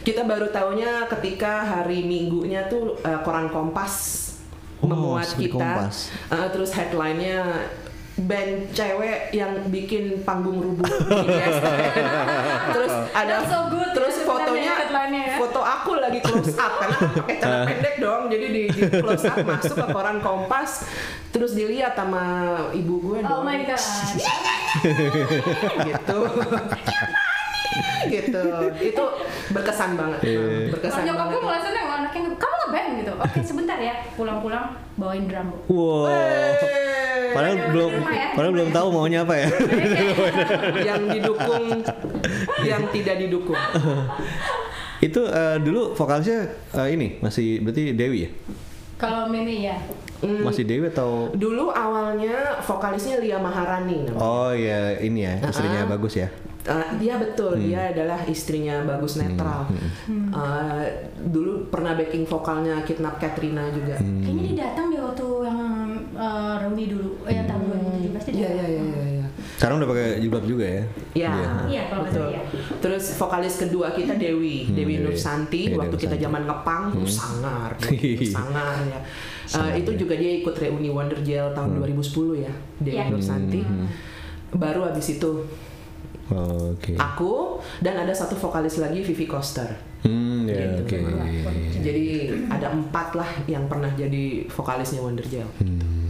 kita 0.03 0.21
baru 0.21 0.47
taunya 0.47 1.09
ketika 1.09 1.65
hari 1.65 2.05
minggunya 2.05 2.69
tuh 2.69 2.93
uh, 3.01 3.19
koran 3.21 3.49
kompas 3.49 4.25
Oh, 4.77 4.85
memuat 4.85 5.25
kita. 5.33 5.57
Kompas. 5.57 6.13
Uh, 6.29 6.45
terus 6.53 6.69
headline-nya 6.69 7.65
band 8.17 8.73
cewek 8.73 9.29
yang 9.29 9.69
bikin 9.69 10.25
panggung 10.25 10.57
rubuh 10.57 10.85
terus 12.73 12.93
ada 13.13 13.45
so 13.45 13.69
good 13.69 13.93
terus 13.93 14.17
ya 14.17 14.25
fotonya 14.25 14.73
ya. 15.23 15.35
foto 15.37 15.61
aku 15.61 16.01
lagi 16.01 16.19
close 16.19 16.57
up 16.57 16.81
karena 16.81 16.97
pakai 17.21 17.35
celana 17.39 17.65
pendek 17.67 17.95
dong. 18.01 18.21
Jadi 18.27 18.45
di, 18.51 18.63
di 18.71 18.81
close 18.89 19.25
up 19.27 19.37
masuk 19.45 19.75
ke 19.77 19.85
koran 19.93 20.17
Kompas 20.19 20.87
terus 21.31 21.53
dilihat 21.53 21.93
sama 21.93 22.55
ibu 22.73 22.99
gue 23.03 23.17
Oh 23.23 23.41
dong 23.41 23.45
my 23.45 23.61
god. 23.67 23.77
gitu 25.87 26.19
gitu 28.13 28.43
itu 28.79 29.03
berkesan 29.51 29.95
banget 29.95 30.19
Iya. 30.23 30.71
berkesan 30.73 31.01
Kalau 31.01 31.07
nyokap 31.07 31.19
banget 31.19 31.33
gue 31.33 31.41
malah 31.43 31.61
seneng 31.61 31.85
anaknya 31.87 32.21
kamu 32.37 32.55
ngeband 32.61 32.87
gitu. 33.01 33.13
Oke 33.17 33.39
sebentar 33.41 33.77
ya 33.77 33.93
pulang-pulang 34.13 34.65
bawain 34.95 35.25
drum. 35.25 35.47
Wow. 35.67 36.05
Wey. 36.07 37.33
Padahal 37.33 37.55
belum 37.75 37.91
rumah 38.01 38.13
ya, 38.15 38.25
di 38.25 38.35
padahal 38.35 38.49
rumah 38.49 38.55
belum 38.55 38.69
ya. 38.69 38.75
tahu 38.75 38.87
maunya 38.93 39.19
apa 39.25 39.35
ya. 39.35 39.47
yang 40.87 41.01
didukung 41.11 41.65
yang 42.63 42.83
tidak 42.89 43.15
didukung 43.19 43.59
Itu 44.97 45.21
eh, 45.29 45.57
dulu 45.61 45.93
vokalisnya 45.93 46.39
eh, 46.73 46.87
ini 46.97 47.07
masih 47.21 47.61
berarti 47.61 47.93
Dewi 47.93 48.19
ya? 48.25 48.29
Kalau 48.97 49.29
Mimi 49.29 49.69
ya. 49.69 49.77
Hmm. 50.17 50.41
Masih 50.41 50.65
Dewi 50.65 50.89
atau 50.89 51.29
dulu 51.37 51.69
awalnya 51.69 52.57
vokalisnya 52.65 53.21
Lia 53.21 53.37
Maharani 53.37 54.09
namanya. 54.09 54.17
Oh 54.17 54.49
ya 54.49 54.97
ini 54.97 55.21
ya 55.21 55.37
istrinya 55.45 55.85
Uh-uh. 55.85 55.93
bagus 55.93 56.17
ya. 56.17 56.29
Uh, 56.67 56.83
dia 56.99 57.15
betul, 57.15 57.55
Hmm. 57.55 57.63
dia 57.63 57.95
adalah 57.95 58.19
istrinya 58.27 58.83
Bagus 58.83 59.15
Netral. 59.15 59.71
Uh, 60.35 60.83
dulu 61.15 61.71
pernah 61.71 61.95
backing 61.95 62.27
vokalnya 62.27 62.83
Kidnap 62.83 63.23
Katrina 63.23 63.71
juga. 63.71 63.95
Hmm. 63.95 64.19
Kayaknya 64.19 64.43
dia 64.43 64.55
datang 64.67 64.91
di 64.91 64.99
waktu 64.99 65.27
yang 65.47 65.59
uh, 66.11 66.59
reuni 66.59 66.91
dulu, 66.91 67.23
eh, 67.23 67.39
yang 67.39 67.47
tahun 67.47 67.71
2017 68.11 68.19
dia 68.27 68.35
Iya 68.35 68.49
iya 68.51 68.65
iya 68.67 68.67
iya. 68.67 68.83
iya. 68.83 68.96
Sekarang 69.57 69.81
udah 69.81 69.89
pakai 69.89 70.07
jilbab 70.21 70.45
juga 70.45 70.63
ya? 70.63 70.83
Ya, 71.17 71.33
Iya, 71.65 71.81
kalau 71.89 72.05
nggak 72.05 72.13
betul. 72.13 72.29
iya. 72.29 72.41
Terus 72.77 73.03
vokalis 73.17 73.55
kedua 73.57 73.87
kita 73.89 74.13
Dewi, 74.13 74.57
Hmm, 74.63 74.75
Dewi 74.77 74.93
Dewi. 74.93 75.03
Nur 75.03 75.17
Santi. 75.17 75.61
Iya, 75.67 75.75
waktu 75.75 75.91
Dewi 75.91 76.03
kita 76.05 76.15
zaman 76.19 76.41
ngepang, 76.45 76.83
uh, 76.93 77.09
sangar, 77.09 77.69
Bu. 77.73 77.89
sangar 78.37 78.75
ya. 78.85 78.99
Uh, 78.99 79.03
Sangar, 79.47 79.73
itu 79.75 79.91
ya. 79.91 79.97
juga 79.97 80.13
dia 80.15 80.31
ikut 80.37 80.53
reuni 80.53 80.87
Wonder 80.87 81.17
Gel 81.19 81.49
tahun 81.51 81.73
2010 81.75 82.05
ya, 82.39 82.53
Dewi 82.77 82.95
Iya. 82.95 83.09
Nur 83.09 83.19
Santi. 83.19 83.61
Baru 84.49 84.85
habis 84.85 85.09
itu 85.11 85.31
Oh, 86.27 86.75
Oke. 86.75 86.91
aku 86.93 87.55
dan 87.79 87.95
ada 87.97 88.11
satu 88.11 88.35
vokalis 88.35 88.77
lagi 88.77 88.99
Vivi 88.99 89.23
Koster. 89.25 89.63
Hmm 90.03 90.43
ya 90.43 90.75
Gitu. 90.75 90.99
oke. 90.99 90.99
Jadi 91.79 92.05
ada 92.45 92.67
empat 92.69 93.15
lah 93.15 93.31
yang 93.45 93.63
pernah 93.65 93.87
jadi 93.89 94.43
vokalisnya 94.45 94.99
Wonder 94.99 95.23
Gel. 95.23 95.47
Hmm. 95.57 96.06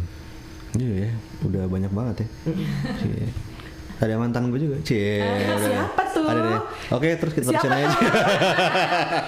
Iya 0.77 1.09
ya, 1.09 1.11
udah 1.41 1.63
banyak 1.65 1.89
banget 1.89 2.15
ya. 2.21 2.27
Cie. 3.01 3.25
Ada 3.97 4.13
mantan 4.21 4.53
gue 4.53 4.61
juga. 4.61 4.77
Cie. 4.85 5.25
Eh, 5.25 5.57
siapa 5.57 6.01
tuh? 6.13 6.29
Ada 6.29 6.39
deh. 6.45 6.61
Oke, 6.93 7.09
terus 7.17 7.33
kita 7.33 7.49
terusin 7.49 7.73
aja. 7.73 7.87
tuh? 7.97 8.09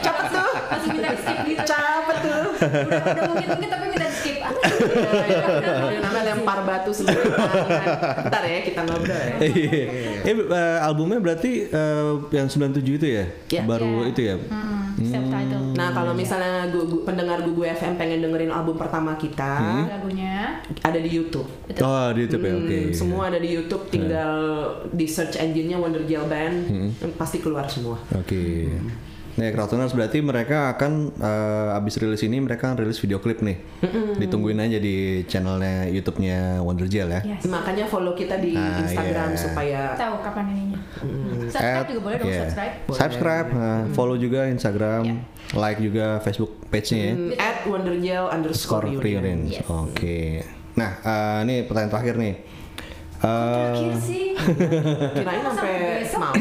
Siapa 0.06 0.22
tuh? 0.30 0.52
Langsung 0.70 0.92
minta 0.94 1.10
skip 1.18 1.38
gitu. 1.50 1.62
Tuh? 1.66 2.46
Udah, 2.54 3.02
udah 3.02 3.24
mungkin 3.34 3.48
mungkin 3.50 3.70
tapi 3.74 3.86
minta 3.90 4.08
namanya 6.00 6.24
lempar 6.32 6.60
batu 6.64 6.92
sendiri. 6.92 7.24
Ntar 8.26 8.44
ya 8.44 8.60
kita 8.62 8.82
ngobrol 8.84 9.16
ya. 9.16 9.36
Iya. 9.40 9.82
eh 10.22 10.36
eh, 10.36 10.78
albumnya 10.80 11.20
berarti 11.20 11.52
eh, 11.66 12.12
yang 12.32 12.48
97 12.48 12.80
itu 12.82 13.08
ya? 13.10 13.26
Iya. 13.50 13.62
Baru 13.64 13.88
Iya. 14.02 14.10
itu 14.10 14.22
ya? 14.24 14.36
Hmm, 14.40 14.86
self 15.00 15.26
title. 15.28 15.64
Nah 15.74 15.90
kalau 15.90 16.12
misalnya 16.12 16.68
gu- 16.68 16.86
gu- 16.86 17.04
pendengar 17.04 17.42
Gugu 17.42 17.64
FM 17.64 17.96
pengen 17.96 18.20
dengerin 18.20 18.50
album 18.50 18.76
pertama 18.76 19.16
kita 19.16 19.62
lagunya 19.88 20.60
ada 20.80 20.98
di 20.98 21.10
YouTube. 21.10 21.48
Betul. 21.66 21.84
Oh, 21.84 22.08
di 22.12 22.20
YouTube 22.22 22.44
ya. 22.44 22.52
Hmm, 22.52 22.62
Oke. 22.62 22.80
Semua 22.92 23.22
ada 23.28 23.40
di 23.40 23.50
YouTube, 23.50 23.84
tinggal 23.88 24.34
di 24.90 25.06
search 25.06 25.36
engine-nya 25.36 25.78
Wonder 25.78 26.04
Gel 26.04 26.26
Band, 26.26 26.56
pasti 27.16 27.40
keluar 27.40 27.66
semua. 27.66 27.98
Oke. 28.12 28.70
Nah, 29.40 29.56
Crowdtuners 29.56 29.96
berarti 29.96 30.20
mereka 30.20 30.76
akan 30.76 31.16
eh, 31.16 31.78
abis 31.80 31.96
rilis 31.96 32.20
ini 32.22 32.44
mereka 32.44 32.68
akan 32.68 32.84
rilis 32.84 33.00
video 33.00 33.24
klip 33.24 33.40
nih. 33.40 33.56
Ditungguin 34.20 34.60
aja 34.60 34.76
di 34.78 35.24
channelnya 35.24 35.88
YouTube-nya 35.88 36.60
Wonder 36.60 36.92
Gel 36.92 37.08
ya. 37.08 37.24
Yes. 37.24 37.48
Makanya 37.48 37.88
follow 37.88 38.12
kita 38.12 38.36
di 38.36 38.52
Ah, 38.52 38.84
Instagram 38.84 39.32
iya. 39.32 39.40
supaya 39.40 39.82
Tahu 39.96 40.16
kapan 40.20 40.46
ininya. 40.52 40.80
Subscribe 41.48 41.80
At- 41.80 41.88
juga 41.88 42.02
boleh 42.04 42.18
dong 42.20 42.28
yeah. 42.28 42.40
subscribe. 42.44 42.74
Subscribe, 42.92 43.48
nah, 43.50 43.82
follow 43.96 44.20
juga 44.20 44.42
Instagram, 44.46 45.24
like 45.56 45.80
juga 45.80 46.20
Facebook 46.20 46.60
page-nya 46.68 47.00
ya. 47.00 47.14
mm, 47.16 47.32
at 47.40 47.58
Wonder 47.64 47.96
Gel 47.96 48.28
underscore. 48.28 48.92
Yes. 48.92 49.64
Oke. 49.66 50.44
Nah, 50.76 50.92
eh, 51.00 51.38
ini 51.48 51.56
pertanyaan 51.64 51.92
terakhir 51.92 52.16
nih. 52.20 52.36
Eh, 53.20 53.28
Terakhir 53.28 53.94
sih. 54.00 54.26
Kirain 55.12 55.44
sampai 55.44 56.08
mau. 56.16 56.34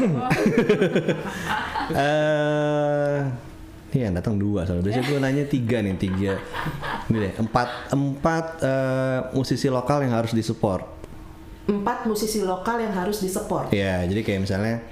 eh 1.91 3.19
Ini 3.89 4.05
yang 4.05 4.13
datang 4.21 4.37
dua 4.37 4.69
soalnya. 4.69 4.85
Biasanya 4.85 5.05
gue 5.09 5.17
nanya 5.19 5.43
tiga 5.49 5.81
nih, 5.81 5.97
tiga. 5.97 6.37
Ini 7.09 7.17
deh, 7.17 7.33
empat, 7.41 7.89
empat 7.89 8.45
eh, 8.61 9.19
musisi 9.33 9.65
lokal 9.65 10.05
yang 10.05 10.13
harus 10.13 10.31
disupport. 10.31 10.85
Empat 11.65 12.05
musisi 12.05 12.45
lokal 12.45 12.85
yang 12.85 12.93
harus 12.93 13.17
disupport. 13.17 13.73
Ya, 13.73 14.05
jadi 14.05 14.21
kayak 14.21 14.45
misalnya, 14.45 14.85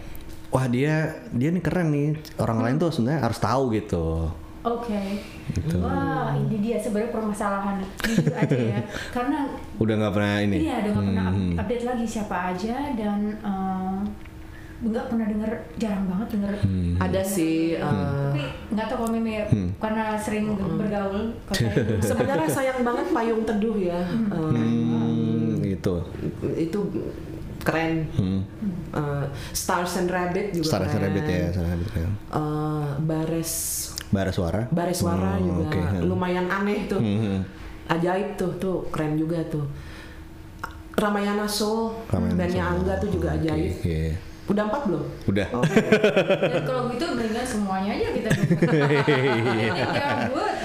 wah 0.50 0.66
dia 0.66 1.14
dia 1.30 1.54
nih 1.54 1.62
keren 1.62 1.94
nih. 1.94 2.18
Orang 2.42 2.66
lain 2.66 2.82
tuh 2.82 2.90
sebenarnya 2.90 3.22
harus 3.22 3.38
tahu 3.38 3.70
gitu. 3.78 4.34
Oke. 4.66 5.22
Gitu. 5.48 5.76
Wah, 5.78 6.32
ini 6.34 6.58
dia 6.60 6.76
sebenarnya 6.76 7.10
permasalahan 7.10 7.80
jujur 8.02 8.32
aja 8.32 8.58
ya. 8.58 8.80
Karena 9.16 9.48
Udah 9.78 9.96
nggak 9.96 10.14
pernah 10.14 10.36
ini. 10.40 10.56
iya 10.62 10.82
udah 10.82 10.92
nggak 10.92 11.08
pernah 11.08 11.30
Hmm. 11.30 11.54
update 11.56 11.86
lagi 11.86 12.06
siapa 12.06 12.52
aja 12.52 12.76
dan 12.94 13.20
nggak 14.78 15.10
pernah 15.10 15.26
denger, 15.26 15.52
jarang 15.76 16.06
banget 16.06 16.28
denger. 16.38 16.54
Hmm. 16.62 16.94
Ada 17.00 17.22
sih. 17.24 17.74
uh, 17.76 18.30
Tapi 18.30 18.42
nggak 18.72 18.86
tahu 18.86 18.98
kalau 19.00 19.12
Mimi 19.12 19.42
karena 19.76 20.14
sering 20.16 20.46
bergaul. 20.54 21.34
kalau 21.50 21.58
saya- 21.66 22.02
Sebenarnya 22.04 22.46
sayang 22.48 22.80
banget 22.84 23.08
payung 23.10 23.42
teduh 23.42 23.74
ya. 23.76 23.98
Uh, 24.30 24.54
Hmm, 24.54 25.58
gitu. 25.60 25.98
itu 26.54 26.80
keren. 27.60 28.06
Hmm. 28.14 28.40
Uh, 28.94 29.26
Stars 29.50 29.98
and 29.98 30.08
Rabbit 30.08 30.54
juga 30.54 30.70
Star 30.70 30.86
keren. 30.86 31.10
Rabbit 31.10 31.26
ya, 31.26 31.46
Star 31.50 31.66
Rabbit 31.66 31.90
kan. 31.90 32.12
Uh, 32.30 32.88
Bares 33.02 33.54
Bara 34.08 34.32
suara. 34.32 34.62
Bares 34.70 34.98
Suara 34.98 35.36
Oh, 35.36 35.44
juga 35.44 35.68
oke. 35.70 36.00
lumayan 36.02 36.48
aneh 36.48 36.88
tuh. 36.88 36.98
Hmm. 36.98 37.44
Ajaib 37.88 38.36
tuh, 38.36 38.52
tuh 38.56 38.88
keren 38.88 39.16
juga 39.16 39.40
tuh. 39.46 39.64
Ramayana 40.94 41.46
Soul, 41.46 41.94
Ramayana 42.08 42.36
bandnya 42.36 42.64
Soul. 42.64 42.74
Angga 42.76 42.94
tuh 42.98 43.10
juga 43.10 43.28
ajaib. 43.32 43.74
iya. 43.82 44.16
Udah 44.48 44.64
empat 44.64 44.82
belum? 44.88 45.04
Udah. 45.26 45.48
Oh, 45.52 45.60
Dan 45.62 46.64
kalau 46.64 46.88
gitu 46.88 47.04
mendingan 47.06 47.44
semuanya 47.44 47.92
aja 47.94 48.08
kita 48.10 48.28
dong. 48.32 48.48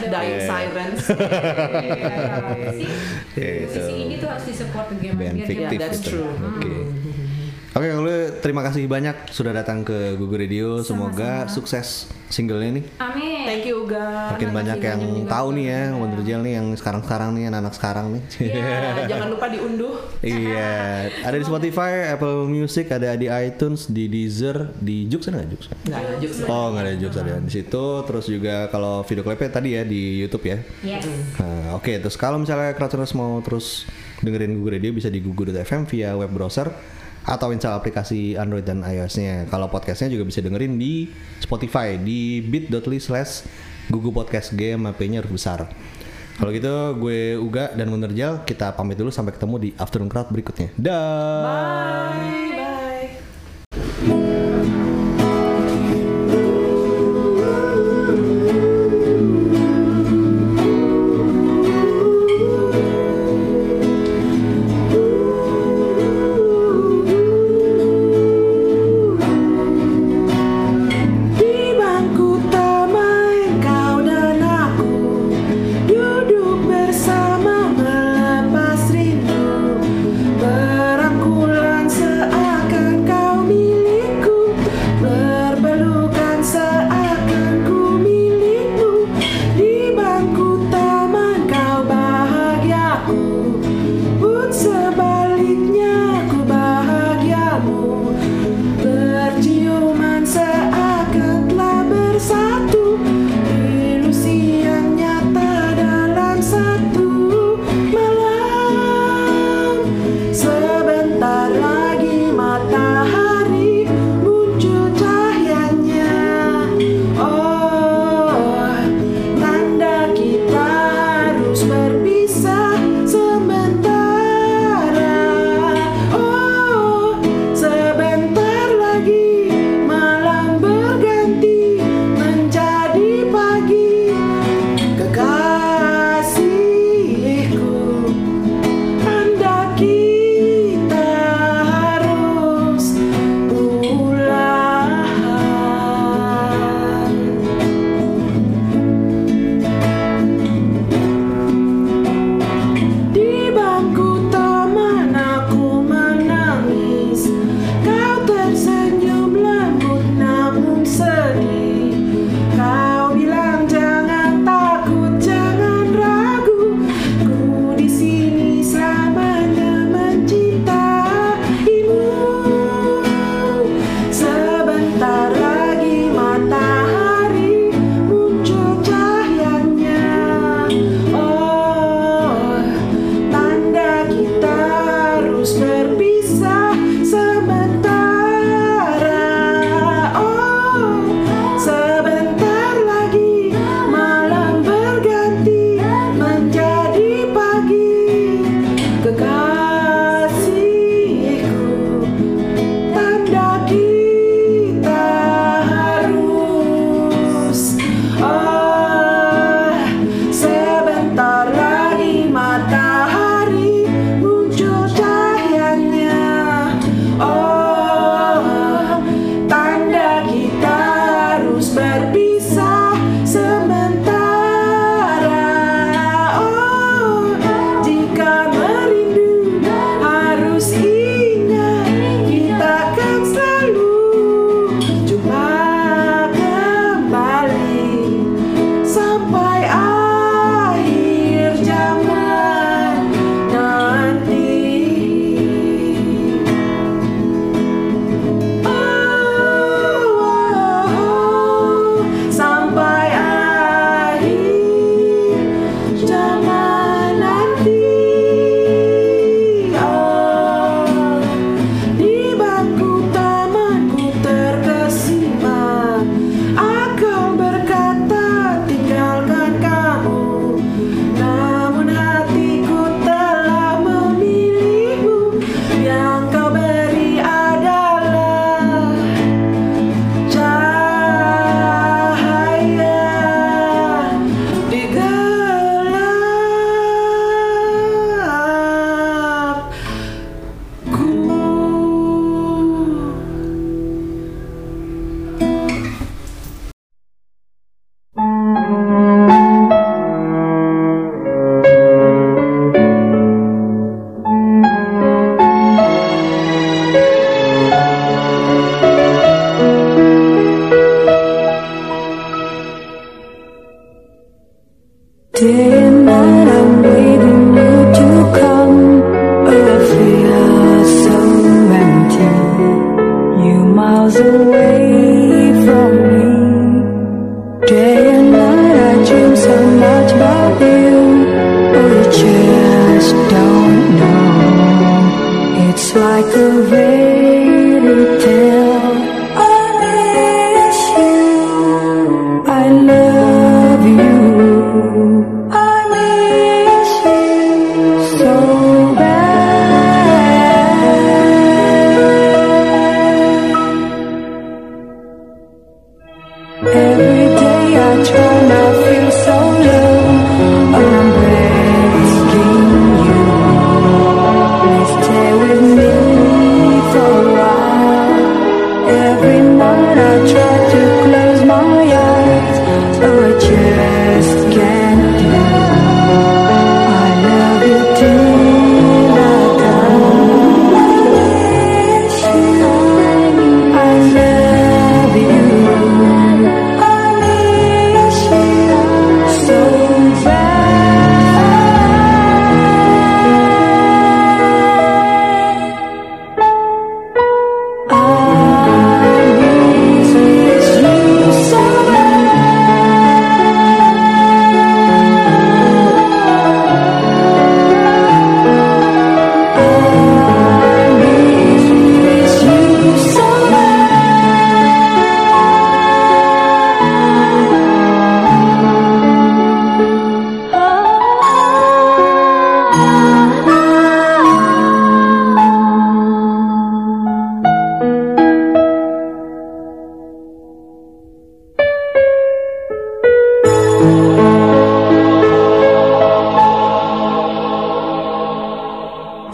Dying 0.04 0.40
Sirens. 0.40 1.02
Iya, 1.10 1.90
iya. 1.90 2.70
Si 2.70 2.86
Ya, 3.34 3.50
musisi 3.60 3.82
itu. 3.82 4.02
ini 4.02 4.14
tuh 4.16 4.28
harus 4.28 4.44
disupport 4.44 4.86
game 4.94 5.16
Band 5.16 5.34
biar 5.34 5.46
fiktif 5.46 5.56
dia- 5.58 5.66
Yeah, 5.68 5.80
that's 5.80 5.98
gitu. 5.98 6.10
true. 6.14 6.30
Oke. 6.30 6.74
Oke, 7.72 7.88
kalau 7.88 8.12
terima 8.44 8.60
kasih 8.60 8.84
banyak 8.84 9.32
sudah 9.32 9.56
datang 9.56 9.80
ke 9.80 10.12
Google 10.20 10.44
Radio. 10.44 10.84
Semoga 10.84 11.48
sukses 11.48 12.04
singlenya 12.28 12.80
nih. 12.80 12.84
Amin. 13.00 13.48
Thank 13.48 13.64
you 13.64 13.88
Uga. 13.88 14.36
Makin 14.36 14.52
banyak 14.52 14.78
yang 14.84 15.00
tahu 15.24 15.56
nih 15.56 15.64
ya. 15.72 15.82
Wonder 15.96 16.20
Gel 16.20 16.44
nih 16.44 16.60
yang 16.60 16.68
sekarang-sekarang 16.76 17.32
nih 17.32 17.48
anak-anak 17.48 17.72
sekarang 17.72 18.06
nih. 18.12 18.22
Ya, 18.44 18.76
jangan 19.16 19.32
lupa 19.32 19.48
diunduh. 19.48 20.04
iya, 20.20 21.08
ada 21.24 21.32
di 21.32 21.48
Spotify, 21.48 22.12
Apple 22.12 22.44
Music, 22.44 22.92
ada 22.92 23.16
di 23.16 23.32
iTunes, 23.32 23.88
di 23.88 24.04
Deezer, 24.04 24.68
di 24.76 25.08
Joox 25.08 25.32
ada 25.32 25.40
nggak 25.40 25.50
Joox? 25.56 25.62
Nggak 25.88 26.00
ada 26.04 26.14
jokes. 26.20 26.36
Oh 26.52 26.66
nggak 26.76 26.84
ada 26.84 26.94
Joox 27.00 27.12
ada 27.16 27.34
di 27.40 27.52
situ. 27.56 27.84
Terus 28.04 28.24
juga 28.28 28.68
kalau 28.68 29.00
video 29.08 29.24
klipnya 29.24 29.48
tadi 29.48 29.80
ya 29.80 29.82
di 29.88 30.20
YouTube 30.20 30.44
ya. 30.44 30.60
Yes. 30.84 31.08
Nah, 31.40 31.72
Oke, 31.72 31.96
terus 31.96 32.20
kalau 32.20 32.36
misalnya 32.36 32.76
Crowdtuners 32.76 33.16
mau 33.16 33.40
terus 33.40 33.88
dengerin 34.20 34.60
Google 34.60 34.76
Radio 34.76 34.92
bisa 34.92 35.08
di 35.08 35.24
google.fm 35.24 35.88
via 35.88 36.12
web 36.12 36.28
browser 36.28 36.68
atau 37.22 37.54
install 37.54 37.78
aplikasi 37.78 38.34
Android 38.34 38.66
dan 38.66 38.82
iOS-nya. 38.82 39.46
Kalau 39.46 39.70
podcastnya 39.70 40.10
juga 40.10 40.26
bisa 40.26 40.42
dengerin 40.42 40.74
di 40.78 41.10
Spotify 41.38 41.98
di 41.98 42.42
bit.ly 42.42 42.98
slash 42.98 43.46
Google 43.90 44.14
Podcast 44.14 44.54
Game 44.54 44.86
HP-nya 44.90 45.22
harus 45.22 45.32
besar. 45.34 45.70
Kalau 46.32 46.50
gitu 46.50 46.96
gue 46.98 47.36
Uga 47.38 47.70
dan 47.76 47.92
Munerjal 47.92 48.42
kita 48.42 48.72
pamit 48.72 48.96
dulu 48.96 49.12
sampai 49.12 49.36
ketemu 49.36 49.56
di 49.60 49.70
Afternoon 49.76 50.10
Crowd 50.10 50.32
berikutnya. 50.32 50.72
Dah. 50.74 51.44
Bye. 51.44 52.41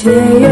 Day 0.09 0.48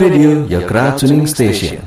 Radio, 0.00 0.46
your 0.46 0.98
tuning 0.98 1.26
station. 1.26 1.83